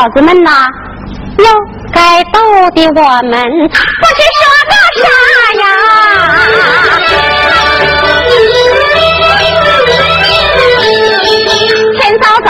[0.00, 0.66] 小子们呐，
[1.36, 1.44] 哟，
[1.92, 3.32] 该逗的我们
[3.68, 5.04] 不知说个啥
[5.60, 5.62] 呀。
[11.98, 12.48] 天早早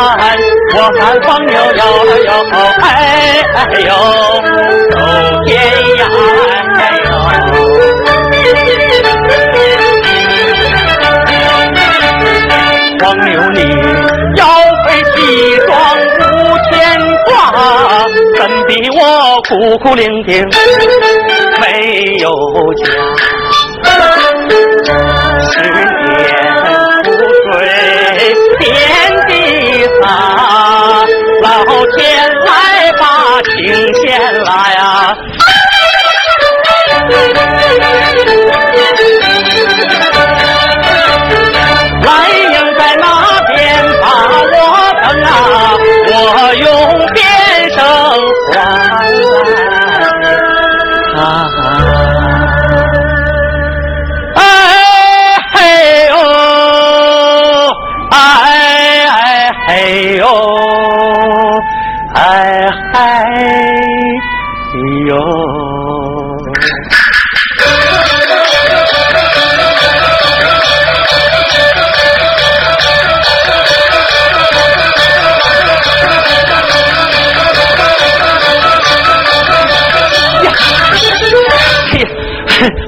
[0.00, 2.30] 我看黄牛摇了摇，
[2.82, 2.86] 哎
[3.54, 3.90] 哎呦，
[4.92, 4.96] 走
[5.44, 5.48] 天
[5.98, 6.00] 涯，
[6.78, 7.10] 哎呦，
[13.00, 13.58] 黄牛你
[14.36, 14.40] 腰
[14.86, 15.16] 背体
[15.66, 15.68] 壮
[16.20, 16.30] 无
[16.70, 16.72] 牵
[17.26, 17.28] 挂，
[18.36, 18.38] 怎
[18.68, 19.00] 比我
[19.48, 20.28] 孤苦伶仃
[21.60, 21.64] 没
[22.20, 22.24] 有
[22.74, 22.86] 家？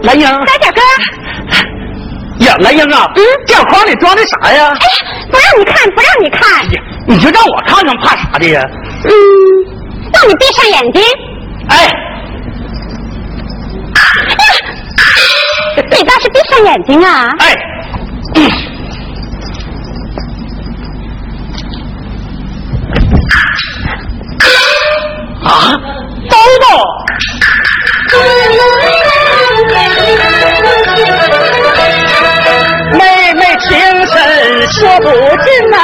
[0.03, 0.81] 蓝英，大小哥，
[2.45, 4.69] 呀，兰英啊，嗯吊筐里装的啥呀？
[4.69, 4.97] 哎呀，
[5.31, 6.41] 不让你看，不让你看。
[6.59, 8.61] 哎呀，你就让我看看，怕啥的呀？
[9.05, 9.11] 嗯，
[10.13, 11.03] 让你闭上眼睛。
[11.69, 11.93] 哎，
[15.91, 17.29] 你倒是闭上眼睛啊！
[17.39, 17.55] 哎，
[18.37, 18.51] 嗯
[25.45, 25.73] 啊，
[34.69, 35.79] 说不尽来，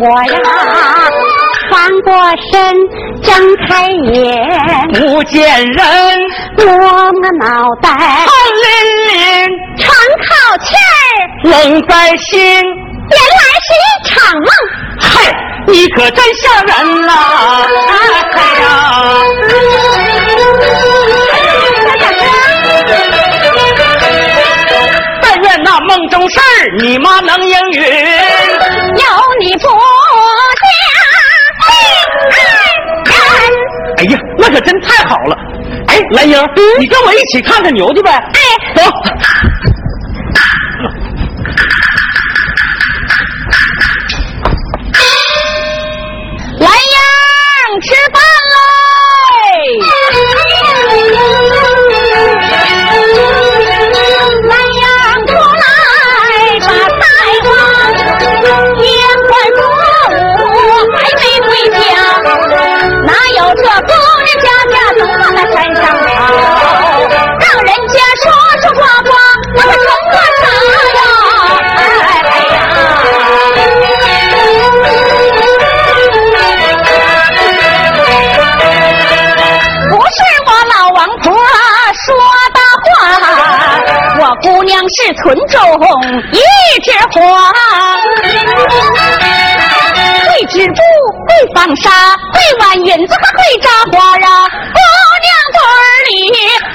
[0.00, 0.38] 我呀
[1.70, 2.14] 翻过
[2.52, 2.56] 身，
[3.20, 3.28] 睁
[3.66, 4.22] 开眼，
[4.92, 5.76] 不见人，
[6.56, 6.66] 摸
[7.12, 8.28] 摸脑袋，汗
[8.62, 8.66] 淋
[9.08, 9.18] 淋，
[9.76, 10.28] 喘口
[10.64, 12.30] 气儿，冷在心。
[13.10, 14.48] 原来是一场梦。
[15.00, 15.06] 嗨，
[15.66, 16.70] 你可真吓人
[17.06, 17.12] 呐！
[17.88, 17.92] 哎
[18.60, 18.64] 呀！
[25.20, 26.42] 但愿那梦中事儿
[26.80, 27.87] 你妈能应允。
[34.58, 35.36] 可真太好了！
[35.86, 36.36] 哎，兰英，
[36.80, 38.10] 你跟我一起看看牛去呗。
[38.10, 38.40] 哎，
[38.74, 38.82] 走。
[84.88, 85.60] 是村中
[86.32, 86.40] 一
[86.80, 87.52] 枝花，
[90.24, 90.80] 会织布，
[91.26, 91.90] 会纺纱，
[92.32, 94.48] 会挽银子，还会扎花啊！
[94.48, 94.80] 姑
[95.20, 95.60] 娘堆
[96.14, 96.16] 里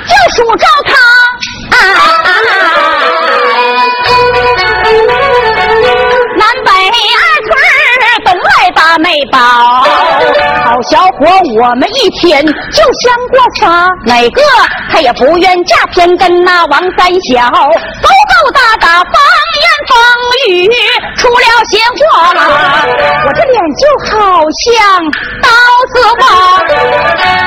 [0.06, 0.92] 就数着她。
[11.18, 11.26] 活，
[11.62, 14.42] 我们一天就相过仨，哪个？
[14.92, 19.14] 他也不愿嫁偏跟那王三小，勾勾搭搭，风
[19.53, 19.53] 言
[19.88, 19.92] 风
[20.50, 20.70] 雨，
[21.18, 22.40] 出了闲话啦，
[23.26, 24.12] 我这脸就好
[24.66, 24.72] 像
[25.42, 25.48] 刀
[25.94, 26.24] 子挖，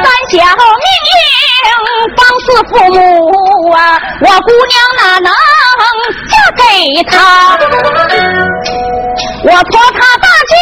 [0.03, 1.69] 三小命硬，
[2.17, 3.01] 方似父母
[3.73, 3.79] 啊，
[4.21, 5.31] 我姑娘哪能
[6.29, 6.61] 嫁给
[7.05, 7.15] 他？
[9.43, 10.53] 我托他大舅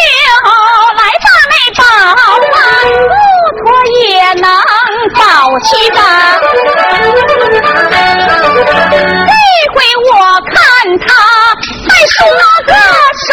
[0.96, 2.56] 来把妹保啊，
[3.42, 3.64] 不托
[4.02, 4.02] 也
[4.34, 4.44] 能
[5.14, 5.22] 保
[5.60, 5.98] 气吧。
[7.54, 7.60] 这
[9.72, 9.76] 回
[10.10, 10.10] 我
[10.50, 10.54] 看
[11.06, 11.06] 他
[11.86, 12.16] 还说
[12.66, 12.72] 个
[13.28, 13.30] 啥？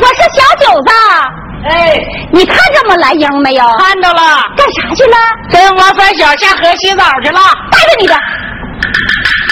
[0.00, 0.90] 我是小九子，
[1.70, 1.70] 哎，
[2.32, 3.64] 你看着我来英没有？
[3.78, 4.20] 看到了，
[4.56, 5.16] 干啥去了？
[5.50, 7.40] 跟王三小下河洗澡去了。
[7.70, 8.14] 带着你的，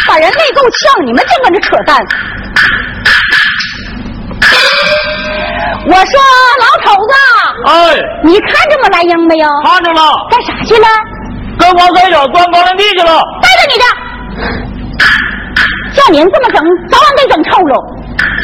[0.07, 1.99] 把人累够呛，你们净跟着扯淡。
[5.87, 6.13] 我说
[6.61, 7.13] 老头子，
[7.67, 7.73] 哎，
[8.25, 9.49] 你看着我来英没有？
[9.65, 10.87] 看着了，干啥去了？
[11.59, 13.21] 跟王三小钻高粱地去了。
[13.41, 13.85] 带着你的，
[15.95, 17.75] 叫您这么整，早晚得整臭喽。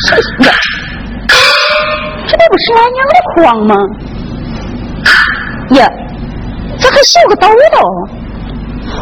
[0.07, 0.15] 是
[0.47, 0.53] 呀，
[2.27, 3.77] 这不是兰英的筐吗？
[5.79, 5.89] 呀，
[6.81, 7.81] 这还绣个兜兜。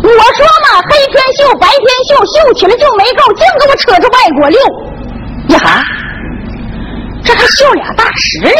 [0.03, 4.59] 我说嘛，黑天绣，白天绣，绣起来就没够，净给我扯着外国溜。
[5.57, 5.83] 呀，
[7.25, 8.53] 这还绣俩大石榴，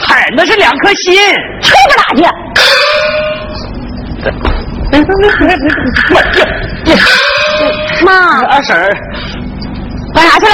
[0.00, 1.14] 嗨，那是两颗心。
[1.62, 2.22] 去吧哪去？
[8.04, 8.90] 妈，二婶儿，
[10.14, 10.52] 干啥去了？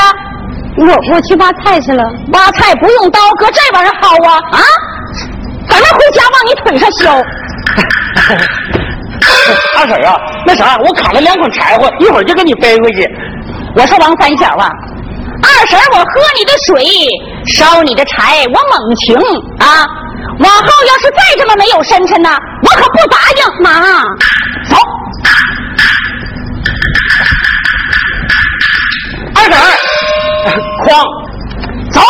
[0.76, 2.04] 我我去挖菜去了。
[2.33, 4.59] 挖菜不用刀，搁这玩意儿薅啊啊！
[5.68, 7.09] 赶快回家往你腿上削。
[9.78, 10.16] 二婶儿啊，
[10.47, 13.09] 那啥，我砍了两捆柴火，一会儿就给你背回去。
[13.76, 14.68] 我说王三小啊，
[15.42, 16.04] 二婶我喝
[16.38, 16.85] 你的水，
[17.46, 19.16] 烧你的柴，我猛情
[19.58, 19.86] 啊！
[20.40, 22.30] 往后要是再这么没有深沉呢，
[22.62, 23.62] 我可不答应。
[23.62, 24.02] 妈，
[24.68, 24.76] 走。
[29.36, 29.62] 二婶儿，
[30.86, 30.88] 哐，
[31.92, 32.00] 走。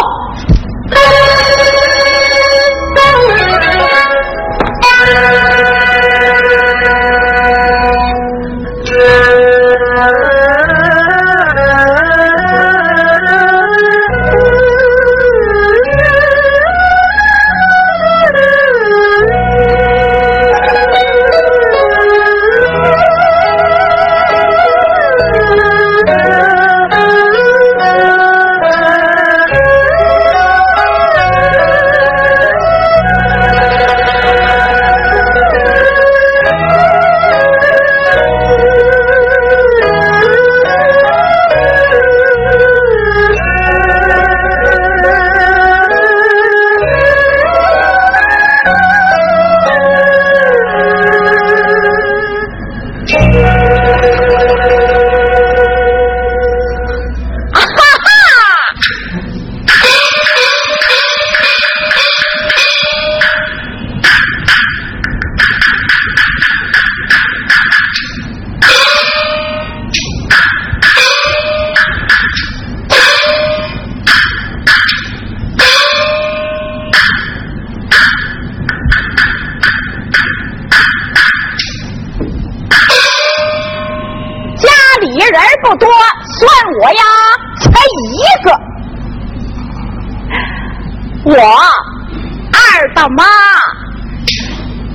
[93.05, 93.25] 二大妈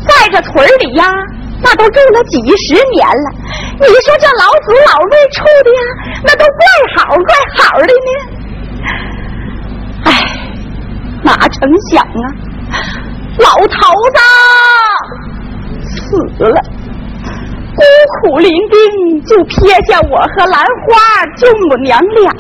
[0.08, 1.06] 在这屯里呀，
[1.62, 3.32] 那都住了几十年了。
[3.78, 5.82] 你说这老祖老辈处的呀，
[6.24, 6.66] 那都怪
[6.98, 8.10] 好怪好的呢。
[10.06, 10.10] 哎，
[11.22, 12.26] 哪成想啊，
[13.38, 13.78] 老头
[14.16, 14.20] 子
[15.84, 16.00] 死
[16.46, 16.60] 了，
[17.76, 17.84] 孤
[18.24, 20.98] 苦伶仃，就撇下我和兰花
[21.38, 22.34] 舅母娘俩，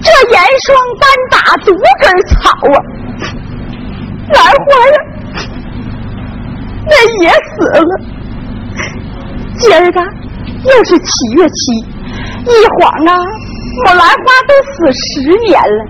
[0.00, 2.78] 这严霜单打独根草啊！
[4.32, 4.96] 兰花呀，
[6.86, 6.92] 那
[7.22, 7.90] 也死了。
[9.58, 10.00] 今儿个
[10.64, 11.72] 又是七月七，
[12.44, 13.16] 一晃啊，
[13.86, 15.04] 我兰花都死十
[15.44, 15.84] 年了。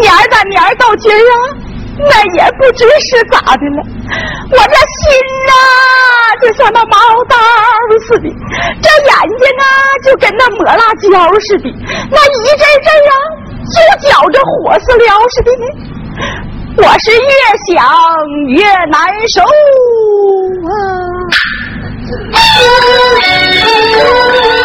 [0.00, 1.34] 年儿的年儿到今儿啊，
[1.98, 3.82] 那也不知是咋的了。
[4.50, 5.04] 我这心
[5.46, 5.52] 呐，
[6.40, 6.96] 就像那毛
[7.28, 7.36] 刀
[8.06, 8.28] 似的，
[8.80, 9.64] 这眼睛啊，
[10.04, 11.08] 就跟那抹辣椒
[11.40, 11.68] 似的，
[12.10, 13.12] 那一阵阵啊，
[13.68, 15.64] 就觉着火似燎似的呢。
[16.80, 17.28] 我是越
[17.66, 17.76] 想
[18.48, 18.96] 越难
[19.28, 19.42] 受
[20.68, 20.72] 啊！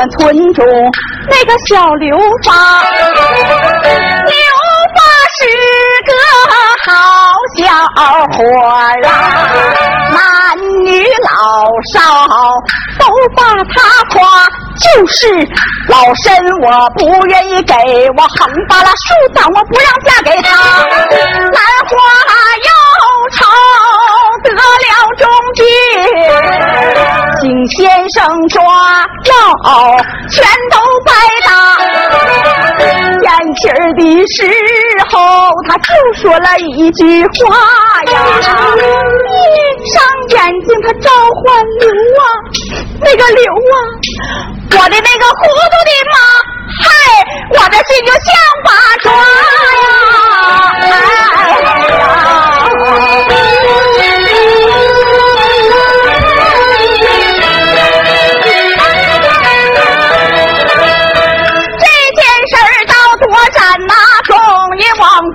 [0.00, 0.64] 们村中
[1.28, 2.16] 那个小刘
[2.46, 2.54] 发。
[8.32, 9.10] 伙儿啊，
[10.10, 11.98] 男女老少
[12.98, 13.04] 都
[13.36, 13.42] 把
[13.74, 13.80] 他
[14.10, 14.46] 夸，
[14.78, 15.18] 就是
[15.88, 17.74] 老身我不愿意给
[18.16, 20.48] 我横扒拉竖挡，我不让嫁给他。
[28.20, 29.32] 正抓药，
[30.28, 31.10] 全都白
[31.42, 31.48] 搭。
[33.22, 34.44] 眼前的时
[35.10, 35.88] 候，他就
[36.20, 37.56] 说了一句话。
[38.12, 38.12] 呀，
[38.76, 38.76] 闭
[39.94, 40.36] 上眼
[40.66, 42.22] 睛，他召唤刘啊，
[43.00, 43.76] 那个刘啊，
[44.72, 46.14] 我的那个糊涂的妈，
[46.84, 46.88] 嗨，
[47.54, 48.20] 我的心就像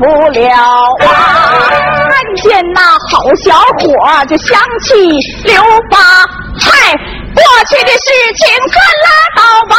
[0.05, 0.45] 不了
[1.01, 1.07] 啊。
[2.09, 2.45] 看见
[2.75, 3.85] 那好小伙
[4.29, 4.93] 就想起
[5.45, 5.55] 刘
[5.89, 5.97] 八，
[6.59, 6.69] 嗨，
[7.33, 8.05] 过去的事
[8.38, 9.74] 情算拉倒吧。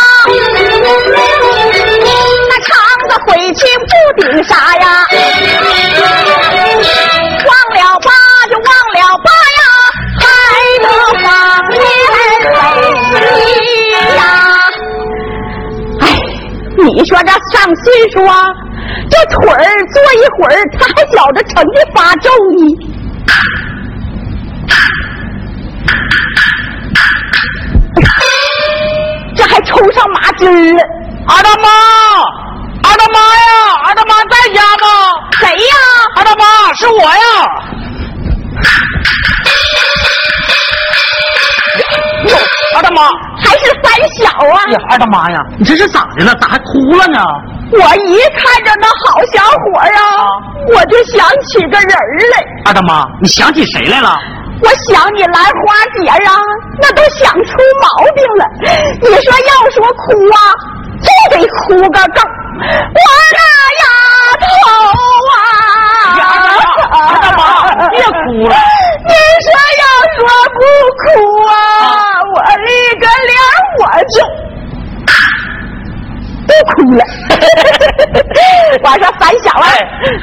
[2.48, 2.68] 那肠
[3.08, 3.90] 子悔青不
[4.20, 4.84] 顶啥呀？
[7.46, 8.10] 忘了吧
[8.50, 9.28] 就忘了吧
[9.58, 9.62] 呀，
[10.20, 10.24] 还
[10.82, 10.84] 得
[11.22, 11.26] 放
[11.72, 11.78] 眼
[13.04, 13.14] 飞
[14.16, 14.20] 呀。
[16.00, 16.04] 哎，
[16.78, 18.34] 你说这上岁数啊？
[19.16, 22.60] 这腿儿坐一会儿，他还觉着成的发皱呢。
[29.34, 30.82] 这还抽上麻筋了。
[31.28, 31.68] 二大妈，
[32.88, 34.86] 二大妈呀，二大妈在家吗？
[35.38, 35.74] 谁呀？
[36.16, 37.16] 二大妈，是我呀。
[42.28, 42.36] 哟，
[42.76, 43.02] 二大妈，
[43.38, 44.70] 还是三小啊？
[44.70, 46.34] 呀，二大妈呀，你这是咋的了？
[46.34, 47.18] 咋还哭了呢？
[47.72, 49.88] 我一看着那好小伙啊，
[50.72, 51.90] 我就想起个人
[52.32, 52.44] 来。
[52.64, 54.16] 二大妈，你想起谁来了？
[54.62, 56.30] 我想你兰花姐啊，
[56.80, 57.50] 那都想出
[57.82, 58.46] 毛病了。
[59.02, 60.38] 你说要说哭啊，
[61.02, 62.22] 就得哭个够。
[62.58, 62.62] 我
[63.36, 63.40] 那
[63.82, 63.84] 丫
[64.40, 64.46] 头
[65.34, 65.38] 啊！
[66.94, 67.40] 二大妈，
[67.90, 68.08] 别哭
[68.48, 68.54] 了。
[69.04, 69.12] 你
[69.44, 69.46] 说
[69.82, 70.18] 要说
[70.54, 70.56] 不
[71.02, 71.04] 哭
[71.48, 71.52] 啊，
[72.32, 73.30] 我立个脸
[73.80, 73.82] 我
[74.14, 74.16] 就。
[76.46, 77.04] 都哭了，
[78.84, 79.66] 晚上三小啊，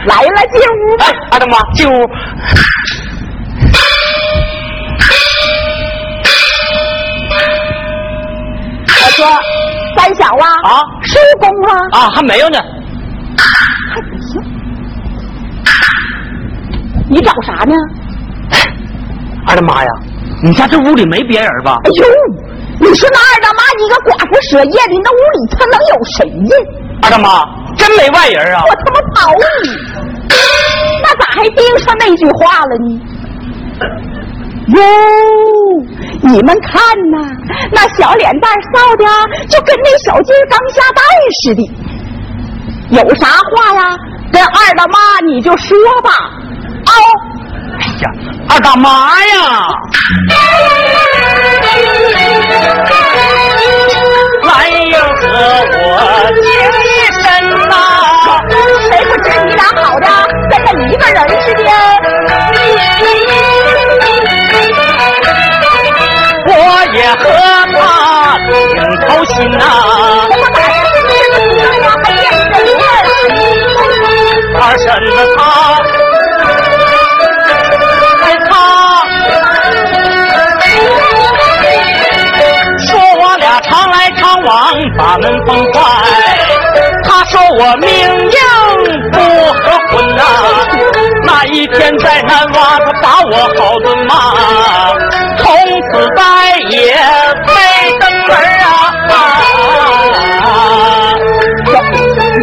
[0.06, 1.06] 来了进屋吧。
[1.32, 2.10] 阿大妈进屋，
[8.88, 9.26] 我说
[9.96, 12.60] 三小啊，啊收工了，啊，还没有呢。
[13.38, 14.42] 还不行。
[17.10, 17.76] 你找啥呢？
[19.46, 19.90] 二的妈呀，
[20.42, 21.78] 你家这屋里没别人吧？
[21.86, 22.06] 哎呦，
[22.84, 26.54] 你说那二大妈一个寡妇舍夜的，那屋里她能有谁呀？
[27.02, 27.44] 二大妈，
[27.78, 28.76] 真没外人啊我？
[28.76, 29.32] 他妈跑
[29.64, 29.70] 你！
[31.02, 33.02] 那咋还盯上那句话了呢？
[34.68, 34.82] 哟，
[36.22, 37.18] 你们看呐，
[37.72, 39.04] 那小脸蛋臊的
[39.48, 41.04] 就跟那小鸡刚下蛋
[41.42, 41.62] 似的。
[42.92, 43.98] 有啥话呀？
[44.32, 46.12] 跟二大妈你就说吧。
[46.86, 46.92] 哦，
[47.78, 48.12] 哎呀，
[48.50, 49.68] 二大妈呀，
[67.12, 67.24] 和
[67.74, 67.78] 他
[68.74, 69.64] 挺头心呐、
[70.30, 70.68] 怎么打呀？
[70.84, 72.16] 这还惦
[72.54, 72.86] 记着你儿？
[74.56, 75.40] 二婶子她，
[78.24, 78.52] 哎她，
[82.88, 82.90] 说
[83.22, 84.52] 我俩常来常往，
[84.98, 85.76] 把门崩坏。
[87.06, 88.38] 他说我命硬
[89.12, 89.18] 不
[89.54, 89.62] 合
[89.92, 90.24] 婚呐、
[91.26, 94.12] 那一天在南洼，他把我好顿骂，
[96.70, 96.96] 也
[97.48, 97.54] 没
[98.00, 98.68] 登门啊。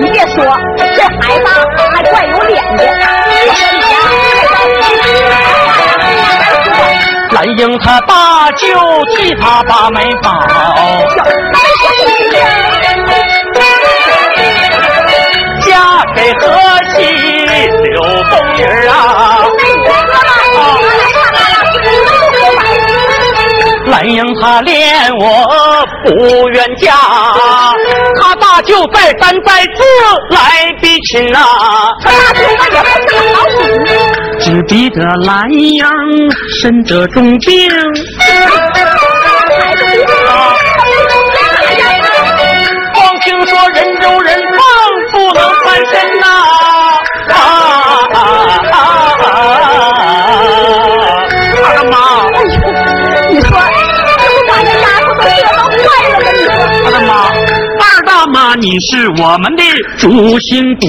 [0.00, 0.36] 你别说，
[0.94, 1.46] 这孩子
[1.94, 2.80] 还怪有脸的。
[7.32, 8.66] 兰英她大舅
[9.16, 10.30] 替她把媒保，
[15.66, 15.70] 嫁
[16.14, 16.40] 给河
[16.94, 16.98] 西
[24.20, 25.46] 兰英她恋我
[26.04, 26.92] 不愿嫁，
[28.20, 29.68] 他大舅再三再四
[30.30, 31.40] 来逼亲呐、
[34.40, 35.82] 只逼得兰英
[36.60, 37.70] 身得重病。
[58.60, 59.62] 你是我们的
[59.96, 60.86] 主心骨，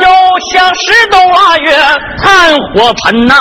[0.00, 0.08] 又
[0.52, 1.74] 像十冬腊月
[2.22, 3.34] 炭火盆呐、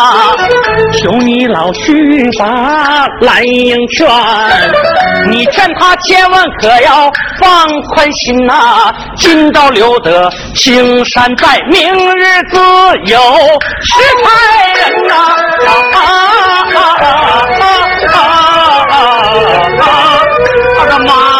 [0.94, 4.08] 求你老去把兰英劝，
[5.30, 12.60] 你劝他千万可要放宽心呐、今朝留得青山在，明日自
[13.12, 13.20] 有
[13.84, 14.26] 石才
[14.80, 15.13] 人呐、
[15.68, 16.00] 啊啊
[16.74, 17.63] 啊啊
[18.10, 18.18] 啊
[18.89, 18.98] 啊
[19.80, 19.86] 啊！
[20.80, 21.35] 二大妈。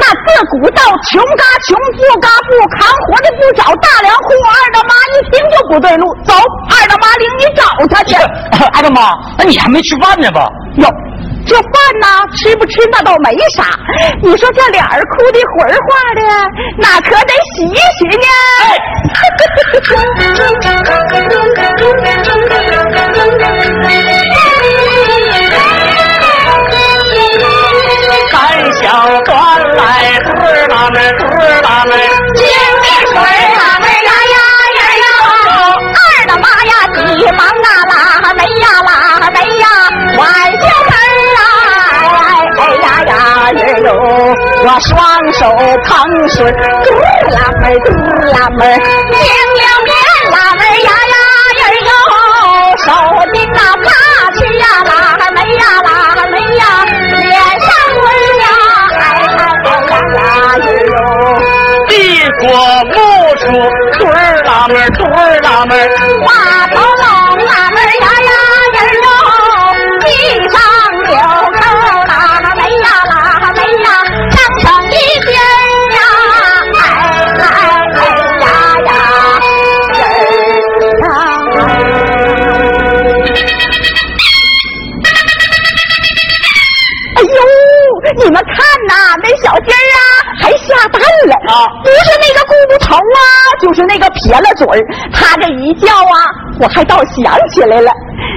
[0.00, 0.82] 那自古到
[1.12, 4.32] 穷嘎穷，富嘎富，扛活的不找大粮户。
[4.48, 6.34] 二大妈一听就不对路，走，
[6.70, 8.16] 二大妈领你找他去。
[8.72, 10.48] 二大妈，那你还没吃饭呢吧？
[10.76, 10.88] 哟，
[11.46, 13.64] 这饭呢，吃不吃那倒没啥。
[14.22, 16.20] 你说这脸儿哭的魂儿化的，
[16.78, 18.26] 那可得洗一洗呢。
[23.90, 23.99] 三
[46.28, 46.94] 水，嘟
[47.34, 47.90] 啦门嘟
[48.30, 49.20] 啦门，拧
[49.60, 49.62] 了
[91.50, 93.20] 啊不是那个咕咕头啊，
[93.60, 94.78] 就是那个撇了嘴儿。
[95.12, 96.16] 他这一叫啊，
[96.60, 97.90] 我还倒想起来了。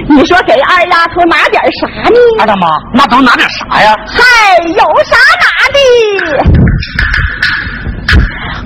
[0.08, 2.18] 你说给二丫头拿点啥呢？
[2.40, 3.96] 二大妈，那都拿点啥呀？
[4.06, 4.22] 嗨，
[4.66, 5.78] 有啥拿的？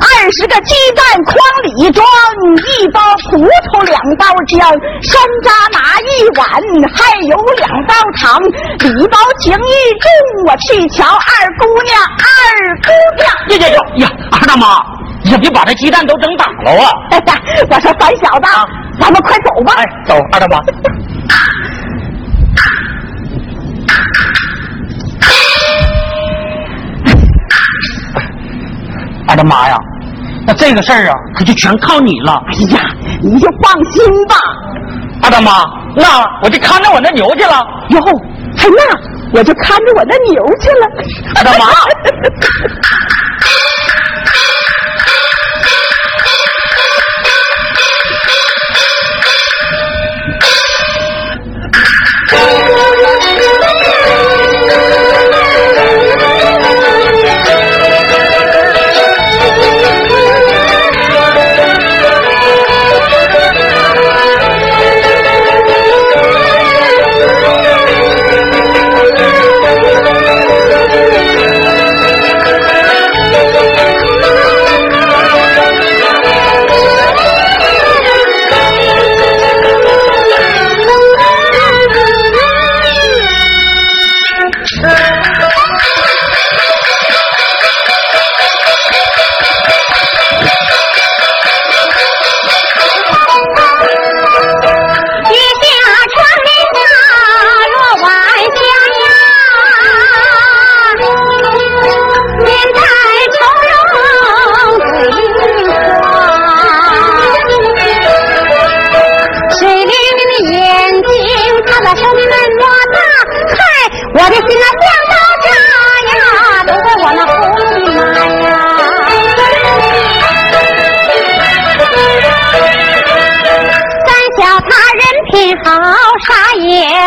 [0.00, 2.04] 二十个鸡蛋筐里装，
[2.56, 3.38] 一包葡
[3.70, 4.60] 萄两包姜，
[5.02, 6.46] 山楂拿一碗，
[6.92, 8.38] 还有两包糖。
[8.80, 10.10] 礼包情意重，
[10.46, 11.18] 我去瞧二
[11.58, 12.26] 姑娘，二
[12.82, 13.28] 姑娘。
[13.48, 14.10] 呀呀呀呀！
[14.40, 14.78] 二大妈，
[15.24, 16.90] 你别把这鸡蛋都整打了啊！
[17.70, 18.46] 我说三小子，
[19.00, 19.74] 咱们快走吧。
[19.76, 20.58] 哎，走，二大妈。
[29.28, 29.76] 二大妈呀，
[30.46, 32.40] 那这个事儿啊，可就全靠你了。
[32.46, 32.88] 哎呀，
[33.22, 34.36] 你就放心吧。
[35.22, 35.64] 二大妈，
[35.96, 37.66] 那我就看着我那牛去了。
[37.88, 38.00] 哟，
[38.56, 38.78] 还那
[39.32, 40.86] 我就看着我那牛去了。
[41.36, 41.66] 二大妈。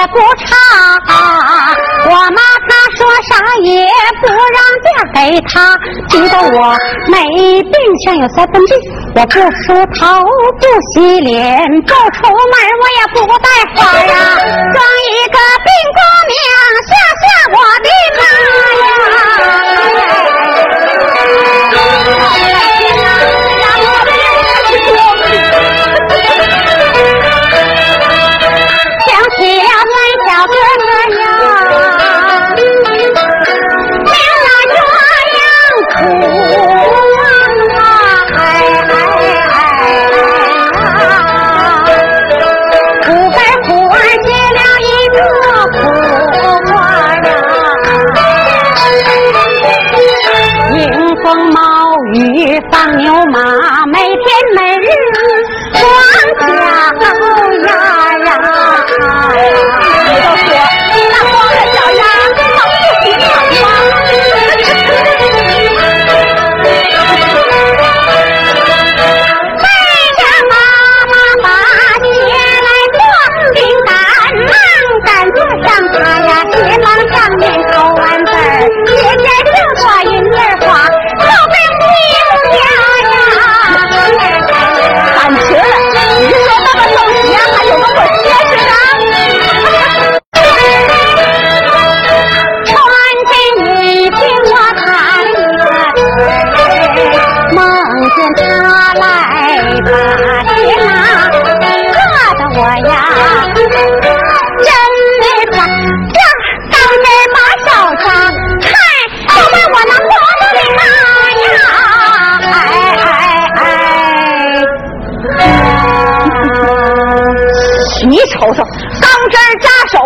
[0.01, 0.49] 也不差，
[2.05, 3.85] 我妈她说啥也
[4.19, 5.53] 不让嫁给他。
[6.09, 6.57] 记得我
[7.07, 7.15] 没
[7.61, 7.71] 病，
[8.03, 8.75] 像有三分病，
[9.15, 10.23] 我不梳头，
[10.59, 14.13] 不洗脸，不出门，我也不带花呀，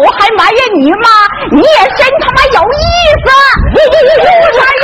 [0.06, 1.08] 我还埋怨你吗，
[1.52, 2.84] 你也真他妈有意
[3.26, 3.28] 思！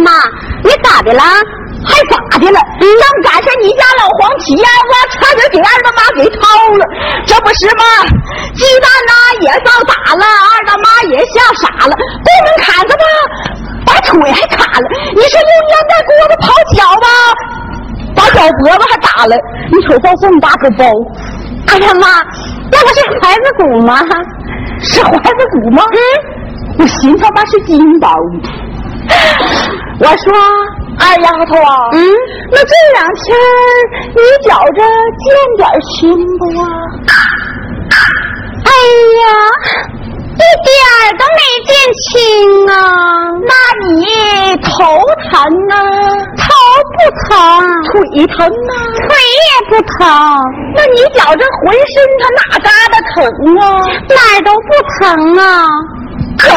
[0.00, 0.10] 妈，
[0.64, 1.22] 你咋的了？
[1.82, 2.60] 还咋的了？
[2.60, 6.44] 刚赶上你家老黄起烟，我差点给二大妈给掏
[6.76, 6.84] 了。
[7.24, 7.84] 这不是吗？
[8.54, 11.92] 鸡蛋呐也遭打了，二大妈也吓傻了。
[11.96, 13.04] 过门槛子吧，
[13.86, 14.84] 把腿还卡了。
[15.16, 17.06] 你说用烟袋锅子刨脚吧，
[18.14, 19.34] 把脚脖子还打了。
[19.72, 20.84] 你瞅遭这么大个包，
[21.68, 22.20] 哎呀妈，
[22.70, 23.98] 那不是怀子骨吗？
[24.82, 25.82] 是怀子骨吗？
[25.92, 25.98] 嗯，
[26.78, 28.50] 我寻思那是金包呢。
[30.02, 30.32] 我说
[30.98, 32.00] 二丫头啊，嗯，
[32.50, 33.36] 那这两天
[34.16, 34.80] 你觉着
[35.20, 36.64] 见点亲不啊？
[38.64, 38.70] 哎
[39.20, 39.22] 呀，
[40.32, 40.72] 一点
[41.18, 42.10] 都没见亲
[42.70, 42.72] 啊！
[43.46, 43.52] 那
[43.94, 44.68] 你头
[45.28, 45.36] 疼
[45.70, 45.76] 啊？
[46.38, 46.42] 头
[46.96, 47.36] 不疼，
[47.92, 48.72] 腿疼啊？
[49.06, 49.98] 腿也不疼。
[50.76, 53.20] 那你觉着浑身它哪嘎达疼
[53.60, 53.62] 啊？
[54.08, 55.04] 哪儿都不疼
[55.36, 55.68] 啊？
[56.38, 56.48] 可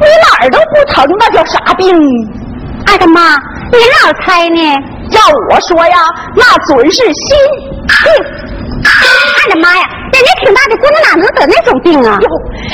[0.00, 1.94] 你哪儿都不疼，那叫啥病？
[2.86, 3.36] 二大妈，
[3.72, 4.60] 你老猜呢？
[5.10, 5.20] 要
[5.50, 5.98] 我说呀，
[6.34, 7.36] 那准是心
[7.86, 7.92] 病。
[8.84, 12.18] 二大妈呀，人家挺大的姑娘哪能得那种病啊？
[12.20, 12.28] 哟，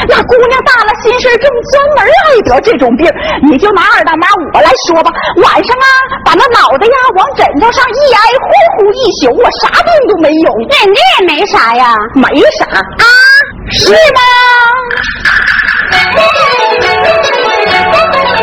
[0.09, 3.07] 那姑娘大了，心事重，专门爱得这种病。
[3.49, 5.11] 你就拿二大妈我来说吧，
[5.43, 5.87] 晚上啊，
[6.25, 10.51] 把那脑袋呀往枕头上一挨，呼呼一宿，我啥病都没有。
[10.85, 13.05] 人家也没啥呀，没啥啊，
[13.73, 14.21] 是吗？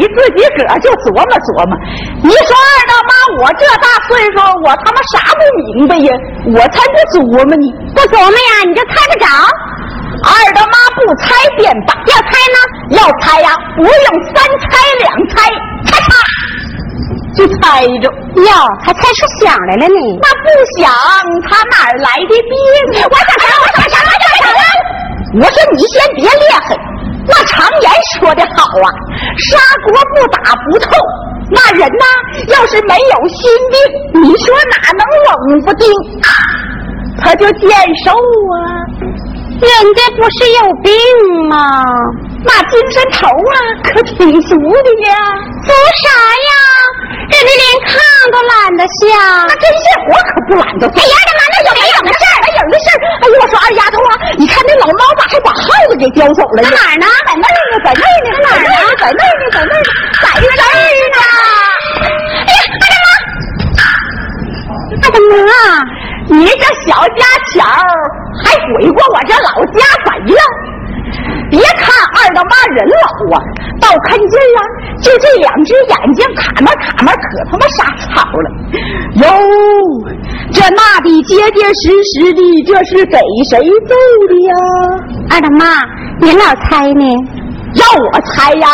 [0.00, 1.76] 你自己个儿就琢磨琢磨。
[2.24, 3.12] 你说二大妈，
[3.44, 6.08] 我这大岁数，我他妈啥不明白呀？
[6.56, 7.64] 我才不琢磨呢！
[7.92, 9.28] 不琢磨呀，你就猜不着。
[10.24, 12.56] 二大妈不猜便罢，要猜呢？
[12.96, 15.52] 要猜呀，不用三猜两猜，
[15.84, 16.08] 咔嚓
[17.36, 18.08] 就猜着。
[18.40, 20.00] 哟，还猜出响来了呢？
[20.24, 20.48] 那不
[20.80, 20.88] 响，
[21.44, 22.52] 他哪儿来的病？
[23.04, 24.64] 我想想，我想想，我想想。
[25.36, 26.99] 我说你先别厉害，那
[27.50, 28.88] 常言说的好啊，
[29.50, 30.90] 砂锅不打不透。
[31.52, 32.04] 那人呐，
[32.48, 35.86] 要是没有心病，你说哪能冷不丁？
[37.20, 37.68] 他就见
[38.04, 38.56] 瘦啊。
[39.60, 41.84] 人家不是有病吗？
[42.42, 45.12] 那精神头啊，可挺足的呀。
[45.64, 46.08] 足啥
[46.48, 46.52] 呀？
[47.28, 48.00] 人家连炕
[48.32, 49.44] 都懒得下。
[49.44, 50.96] 那针线活可不懒得做。
[50.96, 52.34] 哎呀，他妈那有没有的事儿？
[52.40, 52.96] 没有的事儿。
[53.20, 56.68] 哎呦，我说二丫头啊，你看那老猫咋还把耗子给叼走了呢？
[56.72, 57.06] 哪儿呢？
[57.28, 58.32] 在那儿呢，在那儿呢。
[58.40, 58.72] 在哪儿呢？
[58.96, 59.84] 在那儿呢，在那儿呢，
[60.24, 61.20] 在这儿呢。
[62.48, 63.84] 哎呀，二大妈，
[65.04, 65.52] 二大妈。
[66.30, 67.22] 你这小家
[67.52, 67.66] 巧
[68.42, 70.40] 还鬼过我这老家贼了！
[71.50, 73.42] 别看二大妈人老啊，
[73.80, 74.60] 倒看劲儿啊，
[75.00, 78.46] 就这两只眼睛卡门卡门，可他妈傻草了。
[79.14, 79.26] 哟，
[80.52, 83.18] 这那的结结实实的，这是给
[83.48, 83.94] 谁揍
[84.28, 84.54] 的呀？
[85.30, 85.64] 二大妈，
[86.20, 87.04] 您老猜呢？
[87.74, 88.68] 要我猜呀，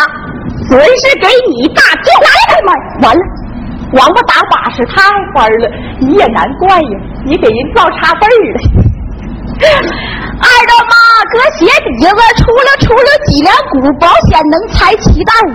[0.68, 2.10] 准是给你大舅。
[2.22, 3.22] 哎呀妈，完了！
[3.92, 5.70] 王八打把式太欢了，
[6.00, 8.95] 你也难怪呀，你给人造差辈儿了。
[10.36, 10.92] 二大妈
[11.32, 15.50] 搁鞋底子出了出了脊梁骨，保险能猜七大五。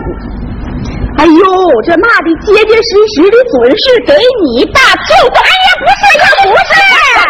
[1.17, 5.37] 哎呦，这骂的结结实实的，准是给你大舅子。
[5.37, 6.73] 哎呀，不是呀，不是，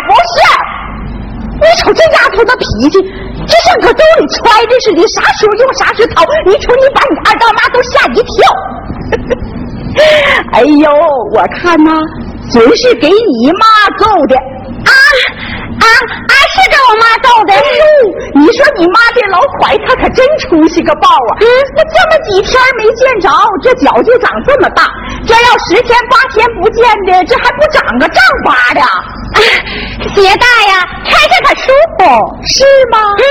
[0.08, 0.40] 不是。
[1.62, 6.24] 你瞅这丫头的脾气，就像搁兜里揣的似的，啥时候用啥时掏。
[6.46, 8.32] 你瞅你把你二大妈都吓一跳。
[10.54, 10.90] 哎呦，
[11.34, 11.92] 我看呐，
[12.50, 13.66] 准是给你妈
[14.00, 14.92] 揍的啊
[15.82, 15.86] 啊
[16.30, 16.34] 啊！
[16.54, 17.54] 是给我妈揍的。
[17.54, 17.84] 哎呦，
[18.38, 21.32] 你说你妈这老蒯，她可真出息个爆啊！
[21.42, 23.28] 嗯，那这么几天没见着，
[23.64, 24.86] 这脚就长这么大。
[25.26, 28.82] 这要十天八天不见的，这还不长个丈八的？
[30.14, 32.04] 鞋大呀，穿着可舒服，
[32.46, 32.98] 是吗？
[33.18, 33.24] 嗯。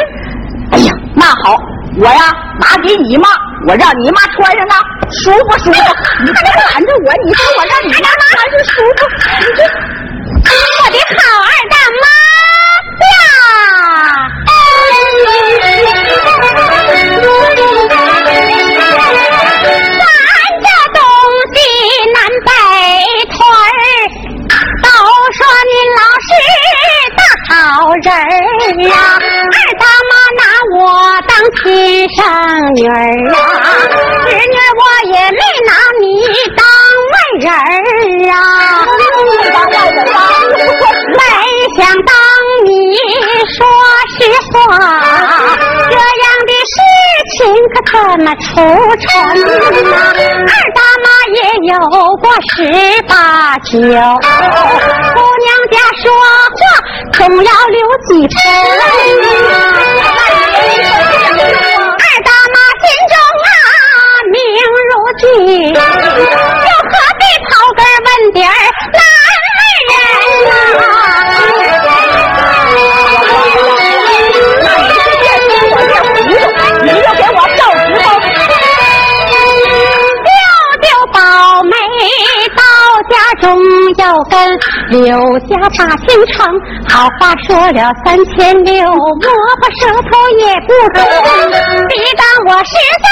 [0.73, 1.59] 哎呀，那好，
[1.99, 3.29] 我呀拿给你妈，
[3.69, 4.77] 我让你妈穿上啊，
[5.23, 5.79] 舒服舒服？
[6.25, 6.41] 你别
[6.73, 9.07] 拦着我，你说我让你妈穿是舒服，
[9.41, 9.61] 你这
[10.41, 12.30] 我的好二大妈。
[13.51, 13.53] 啊！
[20.01, 20.05] 咱
[20.61, 20.99] 这东
[21.53, 21.55] 西
[22.15, 22.49] 南北
[23.27, 23.49] 腿儿
[24.83, 24.87] 都
[25.37, 25.39] 说
[25.71, 26.29] 您老是
[27.17, 27.51] 大好
[28.03, 28.15] 人儿
[28.91, 30.43] 啊，二大妈拿
[30.77, 30.79] 我
[31.29, 31.31] 当
[31.63, 31.65] 亲
[32.15, 32.19] 生
[32.77, 32.93] 女儿
[33.35, 33.37] 啊，
[34.27, 34.83] 侄女我
[35.13, 36.05] 也没拿你
[36.57, 36.61] 当
[37.13, 37.53] 外人儿
[38.33, 38.35] 啊，
[41.17, 41.19] 没
[41.77, 42.13] 想到。
[42.90, 42.96] 你
[43.57, 43.59] 说
[44.18, 44.59] 实话，
[45.88, 46.76] 这样的事
[47.37, 47.38] 情
[47.72, 48.48] 可怎么出
[48.98, 49.07] 城
[49.92, 49.94] 啊？
[50.11, 51.38] 二大妈也
[51.70, 51.72] 有
[52.16, 52.59] 过十
[53.07, 53.12] 八
[53.59, 56.05] 九，姑娘家说
[56.50, 56.61] 话
[57.12, 58.37] 总要留几分。
[61.92, 63.14] 二大妈心中
[63.46, 63.48] 啊
[64.33, 64.37] 明
[64.88, 65.22] 如镜，
[85.01, 86.47] 跟刘家把心成，
[86.89, 90.99] 好话说了三千六，摸破舌头也不中，
[91.89, 93.09] 逼得我实在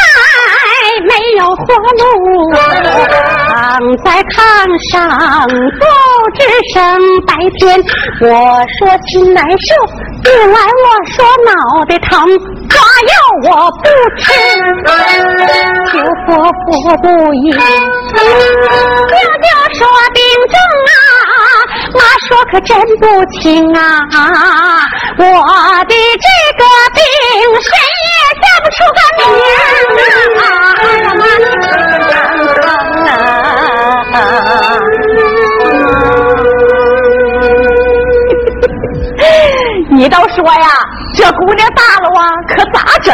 [1.08, 1.64] 没有活
[1.96, 2.04] 路，
[3.48, 3.56] 躺
[4.04, 4.36] 在炕
[4.92, 4.94] 上
[5.78, 5.82] 不
[6.36, 6.38] 吱
[6.74, 6.76] 声。
[7.26, 7.80] 白天
[8.20, 8.24] 我
[8.78, 9.68] 说心难受，
[10.30, 11.16] 夜来我说
[11.46, 11.50] 脑
[11.86, 12.12] 袋疼，
[12.68, 12.76] 抓
[13.08, 13.12] 药
[13.44, 13.48] 我
[13.82, 13.84] 不
[14.18, 14.26] 吃，
[15.90, 15.92] 求
[16.26, 16.28] 佛
[16.66, 16.68] 佛
[16.98, 19.80] 不应，舅舅说
[20.12, 20.92] 病症啊。
[21.94, 23.04] 妈说可真不
[23.40, 23.80] 轻啊！
[25.18, 25.22] 我
[25.84, 26.26] 的这
[26.58, 26.62] 个
[26.94, 27.00] 病
[27.62, 27.70] 谁
[28.04, 28.08] 也
[28.42, 29.22] 叫不出个名
[30.38, 30.44] 啊！
[39.90, 40.68] 你倒说呀，
[41.16, 43.12] 这姑娘大了啊，可咋整？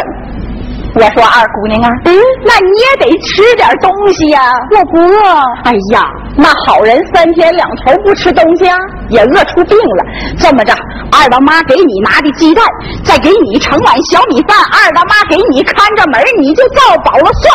[0.95, 2.15] 我说二姑娘啊，嗯，
[2.45, 4.41] 那你也得吃点东西呀。
[4.71, 5.19] 我不饿。
[5.65, 6.01] 哎呀，
[6.37, 8.77] 那好人三天两头不吃东西啊，
[9.09, 10.05] 也饿出病了。
[10.39, 10.73] 这么着，
[11.11, 12.65] 二大妈给你拿的鸡蛋，
[13.03, 17.53] 再给你盛碗小米饭，二大妈给你看着门，你就造饱了算。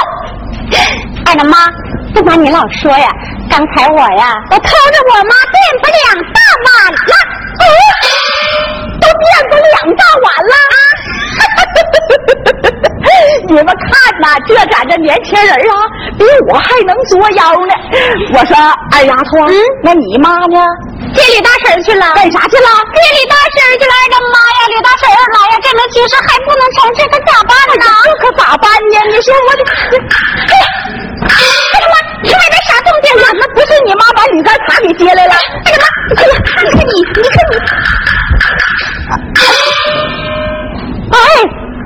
[1.24, 1.66] 二大妈，
[2.14, 3.08] 不瞒你老说呀，
[3.48, 7.14] 刚才我呀，我偷着我妈垫不两大碗了，
[7.56, 7.64] 哦，
[9.00, 10.76] 都变不两大碗了啊！
[13.48, 15.74] 你们看呐，这咱这年轻人啊，
[16.18, 17.74] 比我还能作妖呢。
[18.34, 18.56] 我说
[18.92, 20.60] 二丫头，嗯，那你妈呢？
[21.14, 22.06] 接李大婶去了。
[22.14, 22.68] 干啥去了？
[22.94, 23.94] 接李大婶去了。
[24.10, 27.84] 俺妈呀，李大婶来呀，这门亲事还不能成，这可咋办呢？
[28.06, 28.96] 这可咋办呢？
[29.10, 29.62] 你说我这，
[29.98, 29.98] 哎
[30.54, 30.66] 呀，
[31.26, 33.26] 哎呀妈，你外边啥动静啊？
[33.34, 35.34] 那不是你妈把铝杆卡给接来了？
[35.66, 35.84] 哎呀妈，
[36.14, 36.32] 哎呀，
[36.62, 37.58] 你看你，你看你，
[41.10, 41.18] 哎，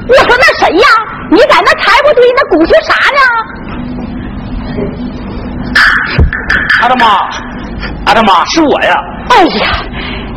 [0.09, 0.89] 我说那谁呀？
[1.31, 3.21] 你在那柴火堆那鼓是啥呢？
[6.85, 7.07] 二大妈，
[8.05, 8.95] 阿大妈是我呀！
[9.31, 9.73] 哎呀，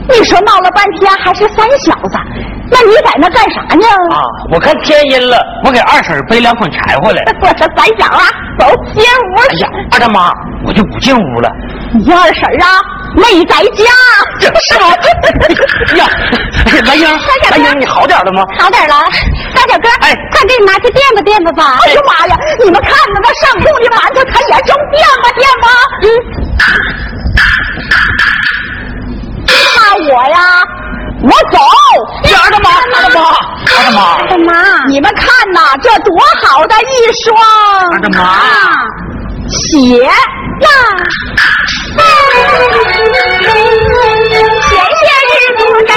[0.08, 2.18] 你说闹了半天还是三小子，
[2.72, 3.86] 那你在那干啥呢？
[4.16, 4.24] 啊，
[4.54, 7.22] 我看天阴了，我给二婶背两捆柴火来。
[7.41, 8.24] 我说三小啊，
[8.58, 9.36] 走进屋。
[9.36, 10.32] 哎呀，二大妈，
[10.66, 11.50] 我就不进屋了。
[11.93, 12.80] 你二婶啊，
[13.18, 13.84] 没在家。
[14.39, 14.88] 是吗？
[16.00, 16.08] 呀，
[16.86, 17.06] 兰英，
[17.52, 18.45] 兰英，你好点了吗？
[18.58, 18.95] 好点了，
[19.54, 21.80] 大小哥，哎，快给你拿去垫吧垫吧吧。
[21.86, 25.68] 哎呀妈呀，你们看着那上铺的馒头，他也正垫吧垫吧。
[26.04, 26.08] 嗯。
[29.80, 30.38] 那我呀，
[31.24, 31.58] 我走。
[32.24, 33.18] 二大妈，妈，二大
[33.91, 36.86] 妈，二大妈，你们看呐，这多好的一
[37.24, 37.26] 双。
[37.91, 38.20] 二大妈，
[39.49, 40.12] 鞋呀。
[44.68, 45.91] 前些日子给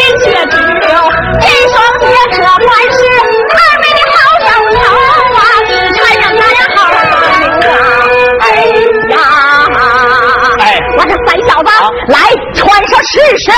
[0.00, 0.88] 鲜血直流。
[1.40, 2.98] 这双鞋可算是
[3.50, 4.80] 二妹的好手头
[5.36, 5.38] 啊！
[5.68, 6.96] 你穿上咱俩，好流
[7.70, 7.74] 啊！
[8.40, 8.44] 哎
[9.10, 9.14] 呀，
[10.58, 10.62] 哎，
[10.96, 11.68] 我这三小子，
[12.08, 12.16] 来
[12.54, 13.50] 穿上试试。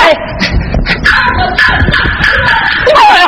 [2.93, 3.21] 哎呀，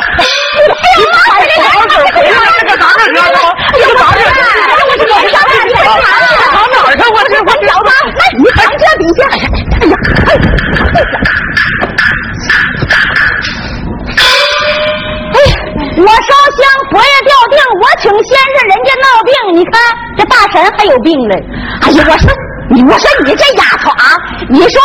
[20.96, 21.36] 有病嘞。
[21.82, 22.32] 哎呀，我说
[22.72, 24.16] 你我说你这丫头啊，
[24.48, 24.80] 你说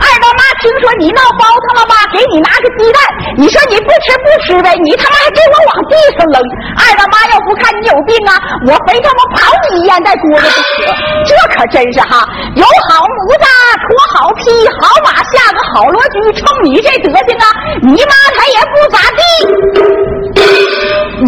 [0.00, 1.94] 二大妈听说你闹包他了吧？
[2.14, 3.02] 给你拿个鸡蛋，
[3.36, 6.38] 你说你不吃不吃呗，你他妈还给我往地上扔。
[6.78, 8.38] 二大妈要不看你有病啊，
[8.70, 10.94] 我非他妈刨你烟袋锅子不可。
[11.26, 13.44] 这可真是哈，有好模子
[13.84, 14.48] 驮好皮，
[14.80, 16.16] 好马下个好罗驹。
[16.38, 17.44] 冲你这德行啊，
[17.82, 19.20] 你妈她也不咋地。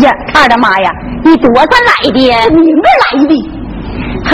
[0.07, 0.91] 呀，二大妈呀，
[1.25, 2.17] 你多少来的？
[2.49, 3.58] 你们来的。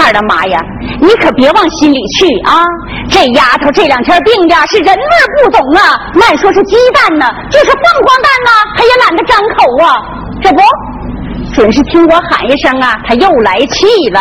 [0.03, 0.59] 二大妈呀，
[1.01, 2.65] 你可别往心里去啊！
[3.11, 9.97] 这丫头这两天病的是人味不懂啊，慢说是鸡蛋呢，就是凤凰蛋呢，她也懒得张口啊。
[10.43, 10.61] 这不，
[11.55, 14.21] 准是听我喊一声啊，她又来气了。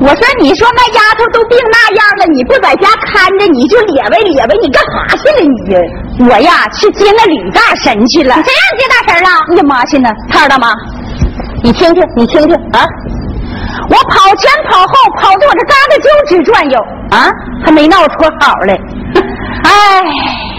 [0.00, 5.80] 我说，你说那丫头都病那样了，你不在家看着，你就咧呗咧呗，你干啥去了你呀？
[6.30, 8.34] 我呀，去接那李大神去了。
[8.34, 9.28] 谁让你接大神了？
[9.50, 10.10] 你干嘛去呢？
[10.34, 10.72] 二大妈，
[11.62, 12.86] 你听听，你听听啊！
[13.92, 16.80] 我跑前跑后跑的我这嘎达就直转悠
[17.10, 17.28] 啊，
[17.64, 18.72] 还没闹出好来。
[19.64, 20.02] 哎，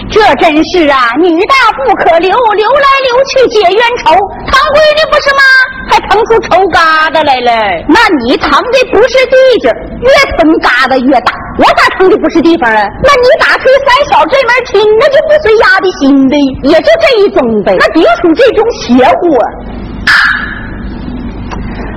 [0.08, 1.54] 这真是啊，女大
[1.84, 4.14] 不可留，留来留去解冤仇。
[4.46, 5.42] 堂闺女不是吗？
[5.90, 6.78] 还腾出仇疙
[7.12, 7.50] 瘩来了。
[7.88, 9.68] 那你腾的不是地界，
[10.00, 10.08] 越
[10.38, 11.32] 腾疙瘩越大。
[11.58, 12.82] 我咋腾的不是地方啊？
[13.02, 16.36] 那你打吹三小这门亲，那就不随丫的心的，
[16.70, 17.76] 也就这一宗呗。
[17.78, 19.44] 那别出这种邪乎啊。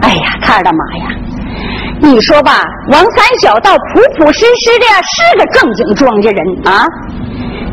[0.02, 1.27] 哎呀，看的妈呀！
[2.00, 6.86] 你说吧，王三小倒普朴实实的，是个正经庄稼人啊。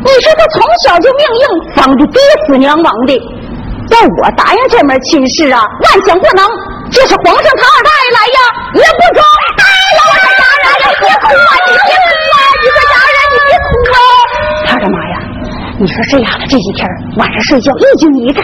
[0.03, 1.45] 你说他从小就命硬，
[1.75, 3.13] 防的爹死娘亡的。
[3.91, 6.45] 要我答应这门亲事啊，万想不能。
[6.91, 8.39] 这是皇上他二大爷来呀，
[8.73, 9.23] 也不中。
[9.57, 9.63] 哎
[9.95, 10.65] 呀，我说家人，
[10.99, 12.14] 别哭啊，你别哭
[15.85, 18.41] 你说这丫头这几天晚上睡觉一惊一乍，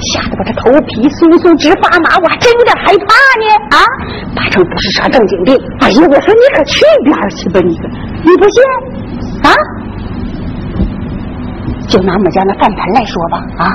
[0.00, 3.44] 吓得我这头皮酥酥直发麻，我还真有点害怕呢。
[3.76, 3.84] 啊，
[4.34, 5.54] 八成不是啥正经病。
[5.80, 7.76] 哎呀，我说你可去边去吧你！
[8.24, 8.64] 你不信？
[9.44, 9.52] 啊？
[11.86, 13.68] 就拿我们家那饭盆来说吧，啊，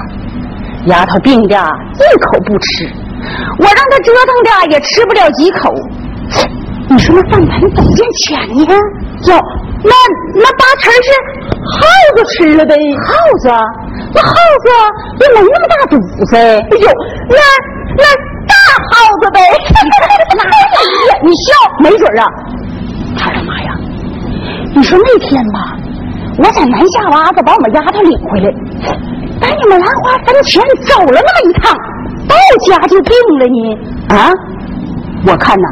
[0.87, 2.89] 丫头病的一口不吃，
[3.59, 4.33] 我让她折腾
[4.65, 5.71] 的也吃不了几口。
[6.87, 8.73] 你说那饭盆多件钱呢？
[9.27, 9.35] 哟，
[9.83, 9.91] 那
[10.35, 11.09] 那八成是
[11.65, 11.81] 耗
[12.15, 12.75] 子吃了呗？
[13.05, 13.49] 耗子？
[14.13, 14.69] 那耗子
[15.19, 16.35] 也没那么大肚子。
[16.37, 16.87] 哎呦，
[17.29, 17.37] 那
[17.97, 18.03] 那
[18.47, 18.53] 大
[18.85, 19.39] 耗子呗？
[21.23, 22.27] 你笑，没准啊。
[23.17, 23.73] 他说妈呀！
[24.75, 25.75] 你说那天吧，
[26.37, 28.51] 我在南下洼子把我们丫头领回来，
[29.39, 31.73] 把你们兰花坟前走了那么一趟，
[32.27, 32.35] 到
[32.67, 34.15] 家就病了呢。
[34.15, 34.31] 啊，
[35.25, 35.67] 我看呐。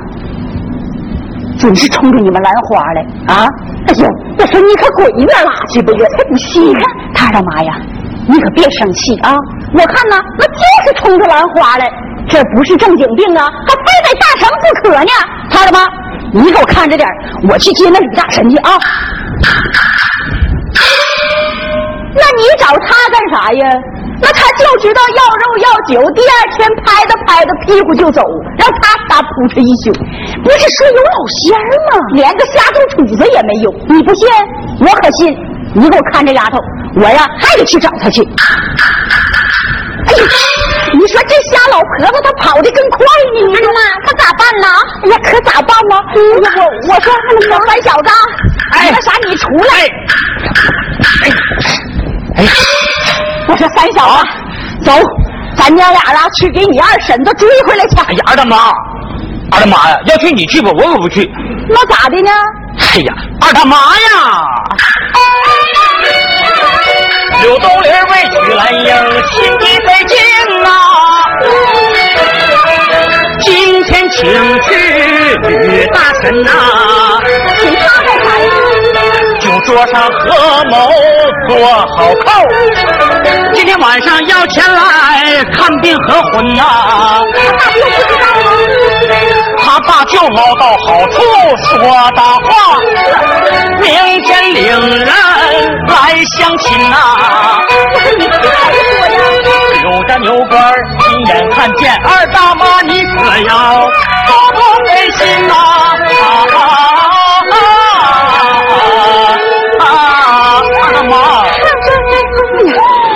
[1.64, 3.02] 准是冲着你们兰花来
[3.34, 3.48] 啊！
[3.88, 4.06] 哎呦，
[4.38, 5.94] 我说你可滚一边拉去吧！
[5.98, 6.62] 我才不信！
[6.68, 6.84] 你看
[7.16, 7.74] 他的妈呀，
[8.28, 9.34] 你可别生气啊！
[9.74, 11.90] 我看呐，那就是冲着兰花来，
[12.28, 15.12] 这不是正经病啊，还非得大神不可呢！
[15.50, 15.80] 他的妈，
[16.34, 17.08] 你给我看着点，
[17.50, 18.72] 我去接那吕大神去啊！
[22.16, 23.72] 那你找他干啥呀？
[24.24, 28.24] 那他就知道要肉要酒，第二天拍着拍着屁股就走，
[28.58, 29.92] 让他仨扑哧一宿。
[30.42, 32.00] 不是说有老仙儿吗？
[32.16, 33.68] 连个下肚杵子也没有。
[33.92, 34.24] 你不信，
[34.80, 35.36] 我可信。
[35.76, 36.58] 你给我看这丫头，
[37.02, 38.22] 我呀还得去找她去。
[40.08, 40.24] 哎呀，
[40.94, 43.04] 你说这瞎老婆子她跑的更快
[43.34, 43.44] 呢。
[43.52, 44.68] 妈妈，可咋办呢？
[45.04, 46.00] 哎呀，可咋办呢？
[46.16, 46.46] 我
[46.88, 47.12] 我说
[47.82, 48.10] 小子，
[48.74, 49.74] 哎，那啥，你出来。
[51.24, 51.28] 哎
[52.38, 52.46] 哎，
[53.48, 54.24] 我说三小子，
[54.86, 54.92] 走，
[55.56, 57.96] 咱娘俩啊去给你二婶子追回来去。
[57.98, 58.72] 哎呀，二大妈，
[59.52, 61.30] 二大妈呀，要去你去吧，我可不去。
[61.70, 62.32] 那咋的呢？
[62.80, 64.46] 哎呀，二大妈呀，
[67.42, 68.86] 刘豆粒儿委屈来迎，
[69.32, 70.18] 心里在惊
[70.64, 70.70] 啊。
[73.40, 74.24] 今天请
[74.62, 74.70] 去
[75.44, 76.52] 吕大神呐，
[79.74, 80.88] 桌上合谋
[81.50, 81.68] 做
[81.98, 82.32] 好扣。
[83.56, 86.64] 今天晚上要前来看病和婚呐、
[89.58, 89.80] 他？
[89.88, 91.24] 爸就捞到好处
[91.66, 91.82] 说
[92.16, 92.78] 大话，
[93.82, 94.64] 明天领
[95.00, 95.08] 人
[95.88, 96.96] 来相亲呐、
[97.92, 99.18] 不是你不知道就说呀。
[99.82, 103.88] 扭着牛杆儿亲眼看见二大妈，你可要
[104.28, 105.54] 多多费心呐、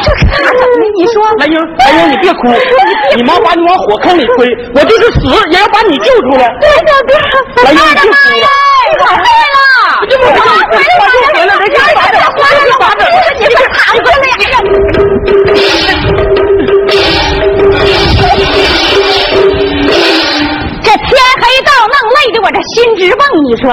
[0.04, 0.84] 这可咋整呢？
[0.95, 1.16] 你说？
[1.39, 2.41] 兰英，兰英，你别哭，
[3.16, 5.20] 你妈把你往火坑里推，我就是死
[5.52, 6.50] 也要把你救出来。
[6.60, 7.16] 别别别！
[7.64, 8.48] 兰英，你别哭了。
[20.84, 21.06] 这天
[21.41, 23.66] 黑到弄累的我这心直蹦你说？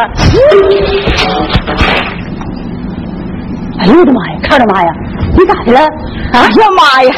[3.81, 4.39] 哎呦我的妈呀！
[4.43, 4.89] 看着妈呀！
[5.37, 5.81] 你咋的了？
[6.33, 7.13] 哎呀妈呀！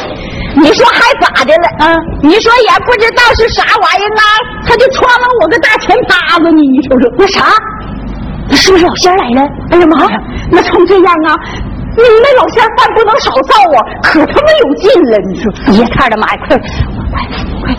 [0.55, 1.85] 你说还咋的了？
[1.85, 4.23] 啊，你说也不知道是啥玩意儿啊，
[4.65, 7.45] 他就穿了我个大钱趴子呢，你瞅瞅那啥，
[8.49, 9.47] 那是不是老仙来了？
[9.71, 10.19] 哎呀妈呀！
[10.51, 11.35] 那冲这样啊，
[11.95, 15.17] 你那老仙饭不能少造啊，可他妈有劲了！
[15.29, 16.67] 你说，哎呀，看着妈呀，快快
[17.61, 17.71] 快！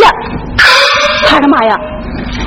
[0.00, 0.10] 呀，
[1.26, 1.74] 看着妈呀！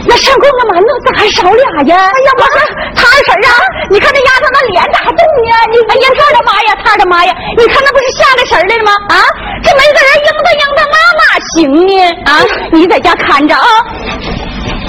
[0.10, 1.94] 那上供的馒头咋还少俩呀？
[2.10, 2.58] 哎呀，我说
[2.98, 3.50] 他二婶啊，
[3.94, 5.54] 你看那丫头那脸咋还动呢？
[5.70, 7.32] 你哎呀，他的妈呀，他的妈呀！
[7.56, 8.92] 你看那不是下来神来了吗？
[9.14, 9.22] 啊，
[9.62, 11.94] 这没个人应他应他，妈哪行呢？
[12.26, 12.42] 啊，
[12.74, 13.70] 你在家看着啊！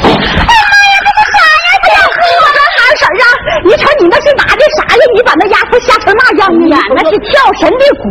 [0.01, 0.17] 哎呀
[0.65, 1.69] 妈呀，这是啥呀？
[1.85, 2.17] 这要喝
[2.57, 3.25] 了，二婶啊！
[3.69, 5.03] 你瞅你那是拿的啥呀？
[5.13, 6.81] 你把那丫头吓成那样呢？
[6.97, 7.29] 那是跳
[7.61, 8.09] 神的鼓。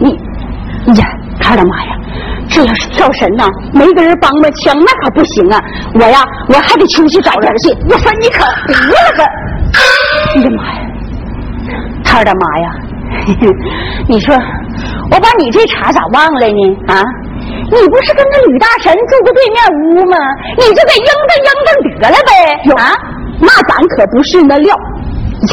[0.00, 0.16] 你，
[0.96, 1.04] 呀，
[1.40, 1.92] 他的妈呀！
[2.48, 5.60] 这要是跳神呢，没个人帮帮腔，那可不行啊！
[5.94, 7.70] 我呀，我还得出去找人去。
[7.88, 9.24] 我说你可得了吧！
[9.74, 10.80] 哎呀妈呀，
[12.04, 12.70] 他的妈呀！
[14.08, 14.34] 你说
[15.10, 16.76] 我把你这茬咋忘了呢？
[16.88, 17.02] 啊，
[17.72, 20.16] 你不是跟那吕大神住过对面屋吗？
[20.56, 22.82] 你就给应着应着得了呗！
[22.82, 22.92] 啊，
[23.40, 24.74] 那咱可不是那料。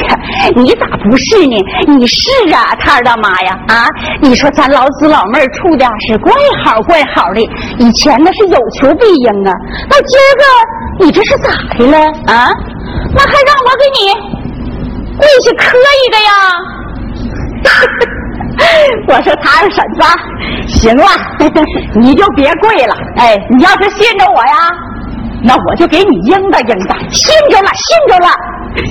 [0.01, 0.19] 呀，
[0.55, 1.55] 你咋不是呢？
[1.87, 3.57] 你是啊，他二大妈呀！
[3.67, 3.87] 啊，
[4.21, 6.31] 你说咱老子老妹儿处的是怪
[6.63, 7.41] 好怪好的，
[7.79, 9.53] 以前那是有求必应啊，
[9.89, 12.49] 那今儿个你这是咋的了啊？
[13.15, 14.13] 那还让我给你
[15.17, 16.31] 跪下磕一个呀？
[19.07, 20.01] 我说他二婶子，
[20.67, 21.05] 行了，
[21.99, 22.95] 你就别跪了。
[23.17, 24.69] 哎，你要是信着我呀，
[25.43, 26.95] 那我就给你应答应答。
[27.09, 28.27] 信着了，信着了。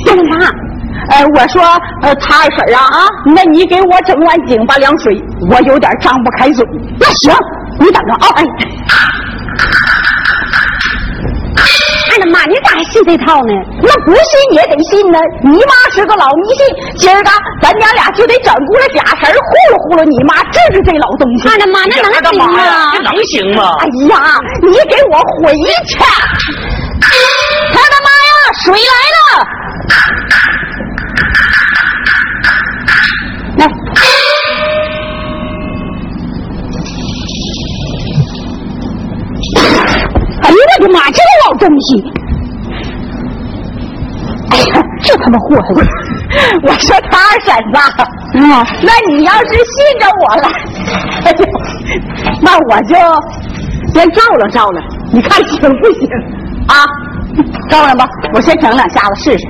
[0.07, 0.46] 干妈。
[1.11, 1.62] 呃，我说，
[2.03, 5.20] 呃，他二婶啊啊，那你给我整碗井巴凉水，
[5.51, 6.64] 我有点张不开嘴。
[6.99, 7.34] 那行，
[7.80, 8.28] 你等着啊！
[8.36, 8.45] 哎，
[12.12, 13.53] 哎呀妈，你咋还信这套呢？
[13.82, 15.18] 那不信也得信呢。
[15.43, 16.64] 你妈是个老迷信，
[16.97, 17.30] 今儿个
[17.61, 19.40] 咱娘俩就得整过来假神糊
[19.70, 21.49] 弄糊弄你妈，治治这老东西。
[21.49, 22.93] 哎呀妈，那能行吗？
[22.93, 23.74] 这能行吗？
[23.80, 25.53] 哎呀，你给我回
[25.88, 25.99] 去！
[27.72, 28.32] 他的妈呀，
[28.64, 29.45] 水来了！
[33.62, 33.68] 来，
[40.42, 42.02] 哎呦我的妈，这个老东西！
[44.50, 44.64] 哎呀，
[45.02, 45.68] 这他妈祸害！
[46.62, 47.78] 我说他二婶子，
[48.34, 48.40] 嗯，
[48.82, 50.48] 那你要是信着我了，
[51.24, 51.38] 哎呦，
[52.40, 52.94] 那我就
[53.94, 54.80] 先照了照了，
[55.12, 56.08] 你看行不行？
[56.68, 56.84] 啊，
[57.68, 59.46] 照了吧，我先整两下子试试。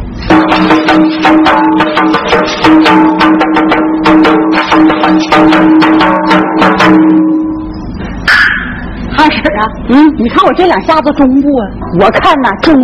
[9.19, 11.63] 二婶啊，嗯，你看我这两下子中不啊？
[12.01, 12.75] 我看呐中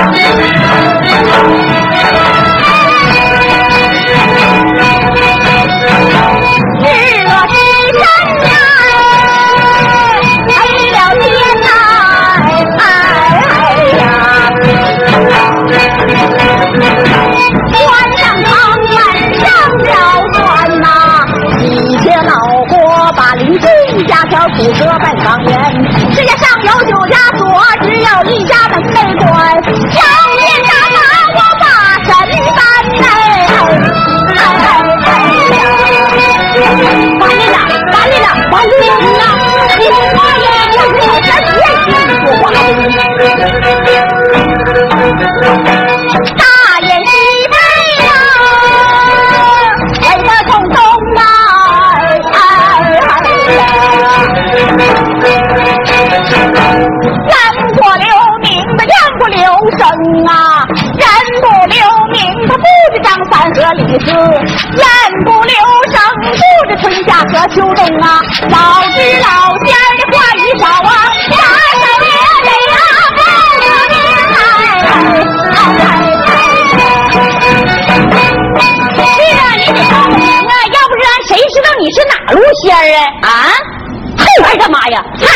[21.99, 25.88] 一些老郭把邻居家小土车拜状元，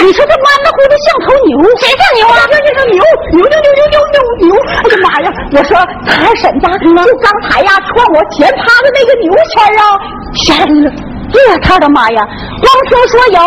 [0.03, 2.43] 你说这弯的乎的像头牛，谁像牛啊？
[2.51, 2.99] 这就是牛，
[3.31, 4.51] 牛牛牛牛牛牛牛！
[4.67, 5.31] 哎呀妈呀！
[5.55, 6.91] 我说他二婶子，就
[7.23, 9.83] 刚才呀，穿我前趴的那个牛仙儿啊，
[10.43, 10.91] 吓人了。
[11.31, 12.19] 这他的妈呀！
[12.59, 13.39] 光听说有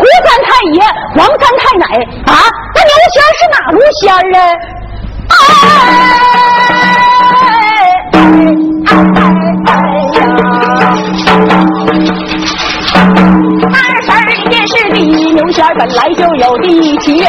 [0.24, 0.80] 三太爷、
[1.20, 1.84] 王三太奶
[2.24, 2.40] 啊，
[2.74, 4.40] 那牛仙儿是哪路仙儿啊？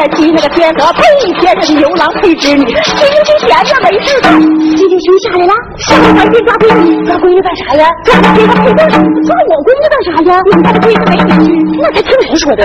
[0.00, 1.02] 的，七那个天河配
[1.40, 4.40] 天上牛郎配织女，今天这闲着没事干，
[4.76, 5.52] 今天谁下来了？
[5.78, 7.90] 下来赶紧抓闺女，抓闺女干啥呀？
[8.04, 10.40] 抓这个配对，抓我闺女干啥呀？
[10.46, 12.64] 你们家的闺女没女婿，那才听谁说的？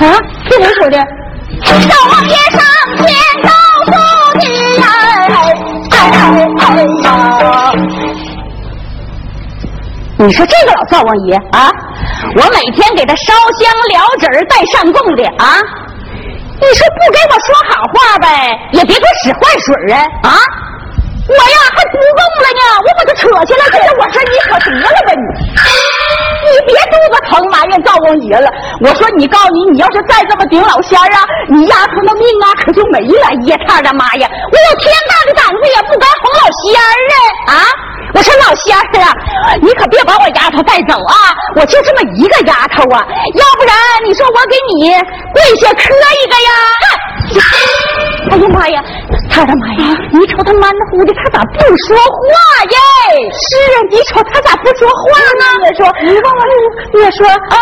[0.00, 0.18] 啊，
[0.48, 0.98] 听谁说的？
[1.62, 2.60] 少王爷上
[2.98, 3.06] 天
[10.28, 11.72] 你说这个老灶王爷啊，
[12.36, 15.56] 我每天给他烧香燎纸带上供的啊，
[16.60, 20.36] 你说不给我说好话呗，也别给我使坏水啊啊！
[21.32, 23.64] 我呀还不供了呢，我把他扯下来。
[23.72, 25.24] 哎呀，我说你可得了吧你，
[26.44, 28.52] 你别肚子疼埋怨灶王爷了。
[28.84, 33.32] 我说你告诉你，你要是再这么顶老仙儿啊，你丫头那命啊可就没了。
[33.48, 37.00] 爷他的妈呀，我有天大的胆子也不敢哄老仙儿
[37.48, 37.64] 啊啊！
[38.14, 41.14] 我说老仙儿啊，你可别把我丫头带走啊！
[41.56, 43.04] 我就这么一个丫头啊，
[43.34, 44.90] 要不然你说我给你
[45.32, 46.50] 跪下磕一个呀？
[48.30, 48.82] 哎呀妈呀，
[49.30, 49.96] 他的妈呀！
[50.12, 52.76] 你瞅他满乎的，他咋不说话耶？
[53.28, 55.44] 是啊，你瞅他咋不说话呢？
[55.68, 57.56] 也说，你问问，也说啊，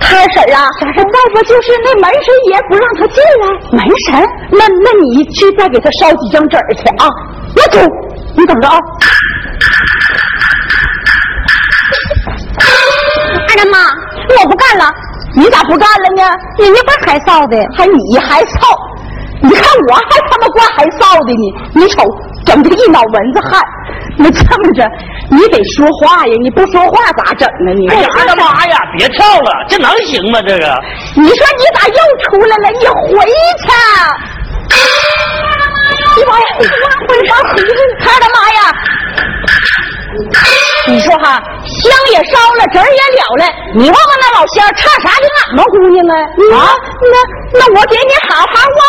[0.00, 1.00] 他婶儿啊，啥事？
[1.00, 3.48] 再不就是那门神爷不让他进来？
[3.72, 4.28] 门神？
[4.52, 7.08] 那那你去再给他烧几张纸去啊！
[7.56, 7.80] 我走，
[8.36, 8.76] 你等着啊。
[13.50, 13.78] 二大妈，
[14.38, 14.86] 我不干了，
[15.34, 16.22] 你咋不干了呢？
[16.62, 18.62] 人家不是还臊的，还你还臊？
[19.42, 21.44] 你看我还他妈怪还臊的呢！
[21.74, 22.04] 你瞅，
[22.46, 23.60] 整的一脑门子汗。
[24.16, 24.86] 那这么着，
[25.30, 26.34] 你得说话呀！
[26.42, 27.72] 你不说话咋整呢？
[27.74, 28.78] 你哎呀妈呀！
[28.96, 30.40] 别跳了，这能行吗？
[30.42, 30.66] 这个？
[31.16, 32.70] 你说你咋又出来了？
[32.70, 33.72] 你回去！
[36.16, 36.46] 你妈呀！
[36.54, 36.62] 回
[37.26, 37.66] 妈回去！
[37.98, 38.60] 他的妈呀！
[40.90, 41.40] 你说哈，
[41.82, 46.14] 香也烧了，纸儿也了了，你问问那老仙儿差啥给俺们姑娘啊？
[46.58, 47.14] 啊，那
[47.58, 48.80] 那我给你好好问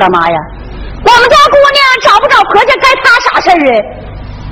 [0.00, 0.36] 的妈呀！
[1.04, 3.76] 我们家姑娘找不着婆家，该她啥事儿啊？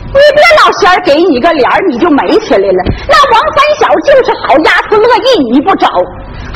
[0.09, 2.81] 你别老仙儿给你个脸儿，你就美起来了。
[3.09, 5.89] 那王三小就是好丫头，乐意你不找。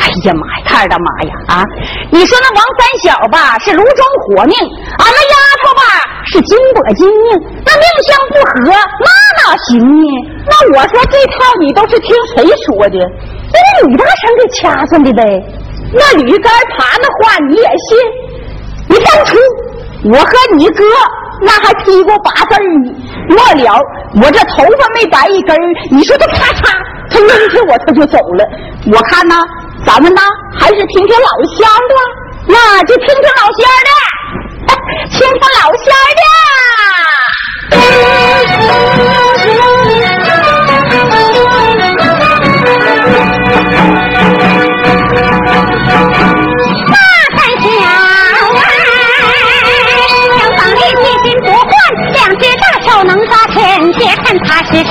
[0.01, 1.33] 哎呀妈呀，他的妈呀！
[1.49, 1.65] 啊，
[2.11, 4.57] 你说那王三小吧是炉中火命，
[5.01, 5.83] 俺那丫头吧
[6.33, 7.29] 是金箔金命，
[7.65, 9.09] 那命相不合，那
[9.45, 10.09] 哪行呢？
[10.49, 12.97] 那我说这套你都是听谁说的？
[13.53, 15.23] 那吕大神给掐算的呗。
[15.93, 18.01] 那驴肝爬那话你也信？
[19.05, 19.37] 当初
[20.05, 20.85] 我和你哥
[21.41, 22.95] 那还踢过八字呢，
[23.29, 23.81] 末了
[24.23, 25.57] 我这头发没白一根
[25.91, 26.73] 你说他咔嚓，
[27.11, 28.45] 他扔下我他就走了。
[28.93, 29.45] 我看呐，
[29.85, 30.21] 咱们呐
[30.55, 31.95] 还是听听老乡的，
[32.47, 33.91] 那就听听老乡的，
[35.11, 35.85] 听听老乡
[36.21, 36.23] 的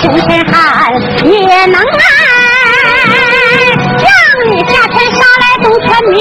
[0.02, 0.92] 出身汉，
[1.24, 2.04] 也能爱，
[4.02, 4.10] 让
[4.50, 6.18] 你下天杀来动全面。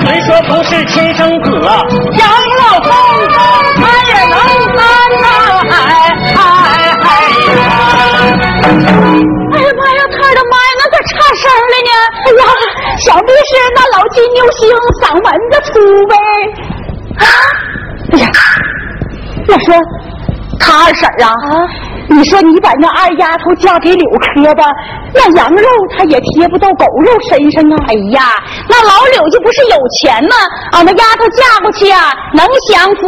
[0.00, 1.50] 虽说不是亲生子，
[2.18, 2.24] 养
[2.58, 2.90] 老送
[3.28, 3.36] 终
[3.76, 3.78] 他
[4.08, 4.34] 也能
[4.74, 4.80] 担
[5.20, 5.26] 呐！
[5.70, 5.72] 哎
[6.34, 6.40] 哎
[7.02, 7.06] 哎
[7.54, 7.62] 呀！
[9.52, 11.90] 哎呀妈呀，他的妈呀，那咋差声了呢？
[12.24, 12.42] 哎呀，
[13.04, 14.60] 想必是那老金牛星
[15.02, 15.72] 嗓门子粗
[16.06, 16.12] 呗。
[17.18, 17.22] 啊！
[18.12, 18.24] 哎呀，
[19.48, 19.74] 我说
[20.58, 21.30] 他二婶儿啊，
[22.08, 24.64] 你说你把那二丫头嫁给柳科吧，
[25.12, 27.76] 那羊肉他也贴不到狗肉身上啊。
[27.88, 28.22] 哎呀，
[28.68, 30.36] 那老柳家不是有钱吗？
[30.72, 33.00] 俺们丫头嫁过去啊，能享福。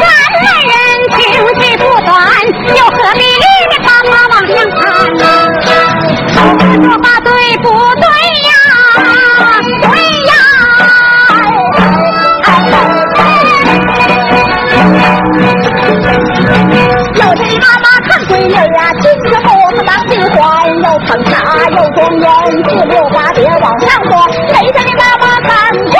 [0.00, 0.02] 咱
[0.40, 0.72] 二人
[1.16, 1.20] 情
[1.60, 2.12] 绪不短，
[2.76, 4.82] 又何必立着他妈往上看
[5.14, 5.22] 呢？
[6.34, 6.38] 说
[7.02, 7.30] 话对
[7.62, 7.66] 不
[22.10, 22.28] 连连
[22.64, 24.12] 四六八别往上说，
[24.48, 25.48] 谁家的妈妈看
[25.90, 25.94] 官？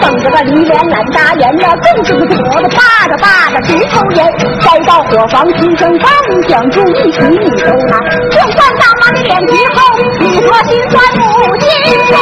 [0.00, 4.26] 等着个李连懒大眼呀，更是个脖子扒着扒着直抽烟。
[4.60, 6.08] 再到伙房，轻声刚
[6.48, 7.98] 讲出一曲一抽啊，
[8.30, 9.78] 撞翻大妈的脸皮厚，
[10.20, 11.20] 你说心酸不
[11.60, 11.66] 心
[12.08, 12.14] 酸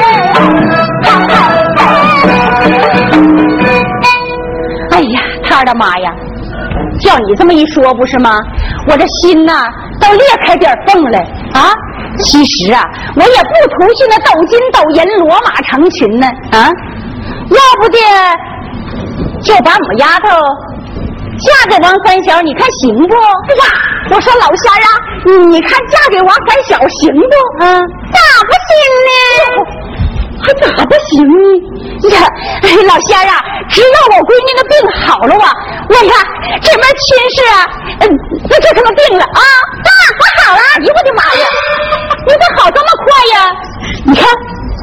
[0.00, 0.02] 嘞？
[4.92, 6.10] 哎呀，他的妈呀！
[7.00, 8.38] 叫你这么一说，不是吗？
[8.88, 9.64] 我这心呐，
[10.00, 11.18] 都裂开点缝了
[11.52, 11.72] 啊！
[12.18, 12.82] 其实啊，
[13.16, 16.70] 我也不图去那斗金斗银、骡马成群呢啊！
[17.50, 17.98] 要不的，
[19.42, 20.28] 就把我丫头
[21.38, 23.14] 嫁给王三小，你看行不？
[23.14, 23.64] 呀，
[24.10, 24.88] 我说老仙儿啊，
[25.46, 27.64] 你看嫁给王三小行不？
[27.64, 27.80] 嗯，
[28.12, 28.70] 咋不行
[29.06, 29.77] 呢？
[30.44, 32.10] 还咋不行呢？
[32.10, 32.26] 呀，
[32.62, 34.72] 哎，老仙儿啊，只要我闺女的病
[35.02, 35.50] 好了啊，
[35.90, 36.14] 我呀
[36.62, 37.66] 这门亲事啊，
[38.00, 38.08] 嗯，
[38.48, 39.40] 那就这么定了啊！
[39.82, 40.62] 爸，我好了！
[40.76, 41.46] 哎呦我的妈呀，
[42.26, 43.50] 你咋好这么快呀？
[44.04, 44.24] 你看，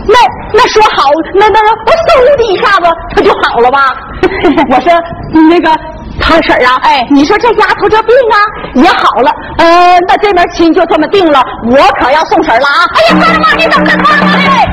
[0.08, 0.16] 那
[0.54, 2.86] 那说好，那那我嗖的一下子，
[3.16, 3.96] 他就好了吧？
[4.70, 4.92] 我说
[5.34, 5.72] 你那个
[6.20, 8.38] 他婶啊，哎，你说这丫头这病啊
[8.76, 11.42] 也好了，呃，那这门亲就这么定了，
[11.72, 12.84] 我可要送婶了啊！
[12.94, 14.68] 哎呀，他的妈，你怎么这么哎，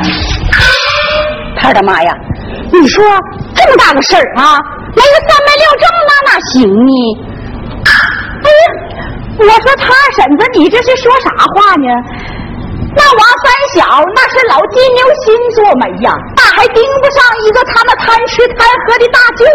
[1.63, 2.13] 他的妈呀！
[2.73, 3.05] 你说
[3.55, 4.59] 这么大个事儿啊，
[4.97, 6.93] 没个三媒六证那哪行呢？
[8.43, 8.65] 哎呀，
[9.39, 11.87] 我说他婶子，你这是说啥话呢？
[12.95, 19.47] 那王三小那是老金牛星座媒呀，那还盯不上一个他那贪吃贪喝的大舅。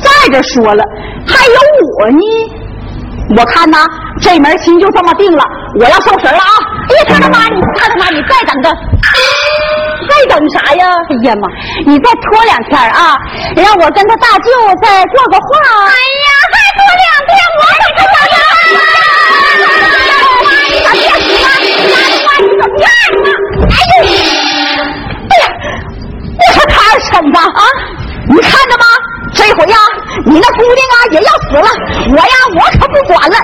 [0.00, 0.82] 再者说了，
[1.28, 1.54] 还有
[1.98, 2.24] 我呢。
[3.36, 3.86] 我看呐，
[4.20, 5.44] 这门亲就这么定了，
[5.78, 6.54] 我要送神了啊！
[6.88, 8.74] 哎呀，他的妈，你他的妈，你再等等，
[10.10, 10.84] 再等啥呀？
[11.08, 11.46] 哎呀妈，
[11.86, 13.16] 你再拖两天啊，
[13.56, 14.50] 让我跟他大舅
[14.82, 15.48] 再做个话。
[15.86, 15.94] 哎
[16.26, 18.38] 呀，再拖两天我可可想要。
[22.42, 23.32] 你可别死了，
[25.30, 25.44] 哎呀，
[26.38, 27.62] 我说他二婶子啊，
[28.28, 28.84] 你看着吧？
[29.32, 29.76] 这回呀，
[30.26, 31.68] 你那姑娘啊也要死了，
[32.10, 33.36] 我呀我可不管了。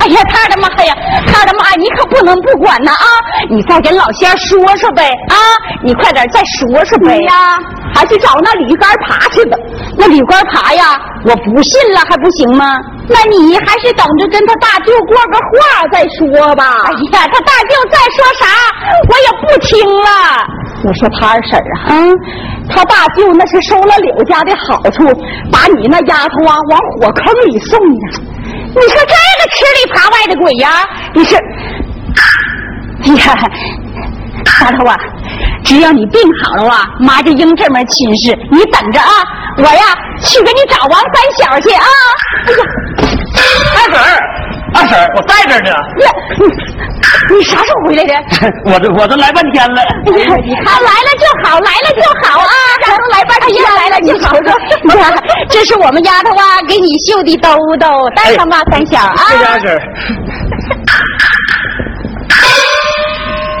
[0.00, 0.94] 哎呀，他的妈呀，
[1.26, 3.06] 他的妈，你可不能不管呐啊！
[3.50, 5.36] 你再跟老仙说说呗啊！
[5.84, 7.58] 你快点再说说呗呀，
[7.94, 9.56] 还去找那铝杆爬去吧。
[9.98, 12.76] 那铝杆爬呀，我不信了还不行吗？
[13.08, 16.64] 那你还是等着跟他大舅过个话再说吧。
[16.86, 18.46] 哎呀，他大舅再说啥，
[19.10, 20.42] 我也不听了。
[20.86, 22.12] 我说他二婶啊，嗯，
[22.68, 25.04] 他大舅那是收了柳家的好处，
[25.50, 27.94] 把你那丫头啊往火坑里送呢。
[28.74, 31.36] 你说这个吃里扒外的鬼呀，你是？
[31.36, 33.36] 哎呀，
[34.60, 34.96] 丫头啊，
[35.64, 39.08] 只要你病好了啊，妈就应这门亲事，你等着啊，
[39.58, 41.84] 我呀去给你找王三小去啊。
[42.46, 42.58] 哎呀，
[43.76, 43.98] 二婶，
[44.74, 45.70] 二婶儿，我在这儿呢。
[45.70, 48.12] 呀，你你啥时候回来的？
[48.72, 49.80] 我这我这来半天了。
[49.80, 52.52] 哎呀，你看来了就好，来了就好啊！
[52.82, 54.52] 丫头来半天来了，你瞅瞅，
[54.84, 55.14] 你看
[55.48, 57.48] 这是我们丫头啊给你绣的兜
[57.78, 59.16] 兜，带上吧，三小啊。
[59.30, 59.80] 谢谢二婶儿。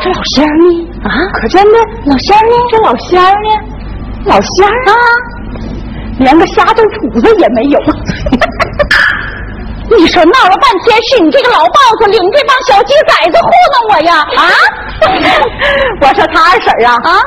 [0.02, 0.64] 这老仙儿呢？
[1.04, 2.56] 啊，可真的，老仙儿呢？
[2.70, 3.50] 这老仙儿呢？
[4.26, 4.92] 老仙儿啊，
[6.18, 7.78] 连个瞎豆杵子也没有。
[9.96, 14.24] 你说闹了半天是你这个老 boss 领这帮小鸡崽子糊弄我呀？
[14.36, 14.50] 啊！
[16.02, 17.20] 我说他二婶儿啊啊，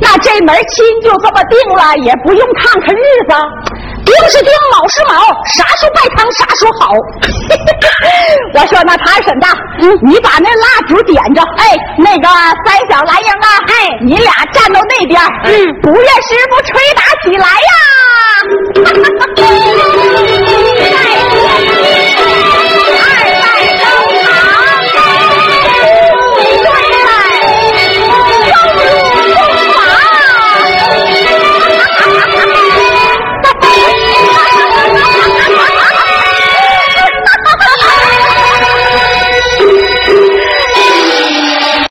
[0.00, 3.34] 那这门亲就这么定了，也不用看看日子。
[4.04, 5.14] 丁是丁，卯是卯，
[5.54, 6.92] 啥时候拜堂啥时候好。
[8.54, 9.46] 我说那他二婶子，
[9.80, 12.28] 嗯，你把那蜡烛点着，哎，那个
[12.66, 13.72] 三小蓝英啊，哎，
[14.04, 15.50] 你俩站到那边，嗯，
[15.82, 17.70] 不愿师傅吹打起来呀。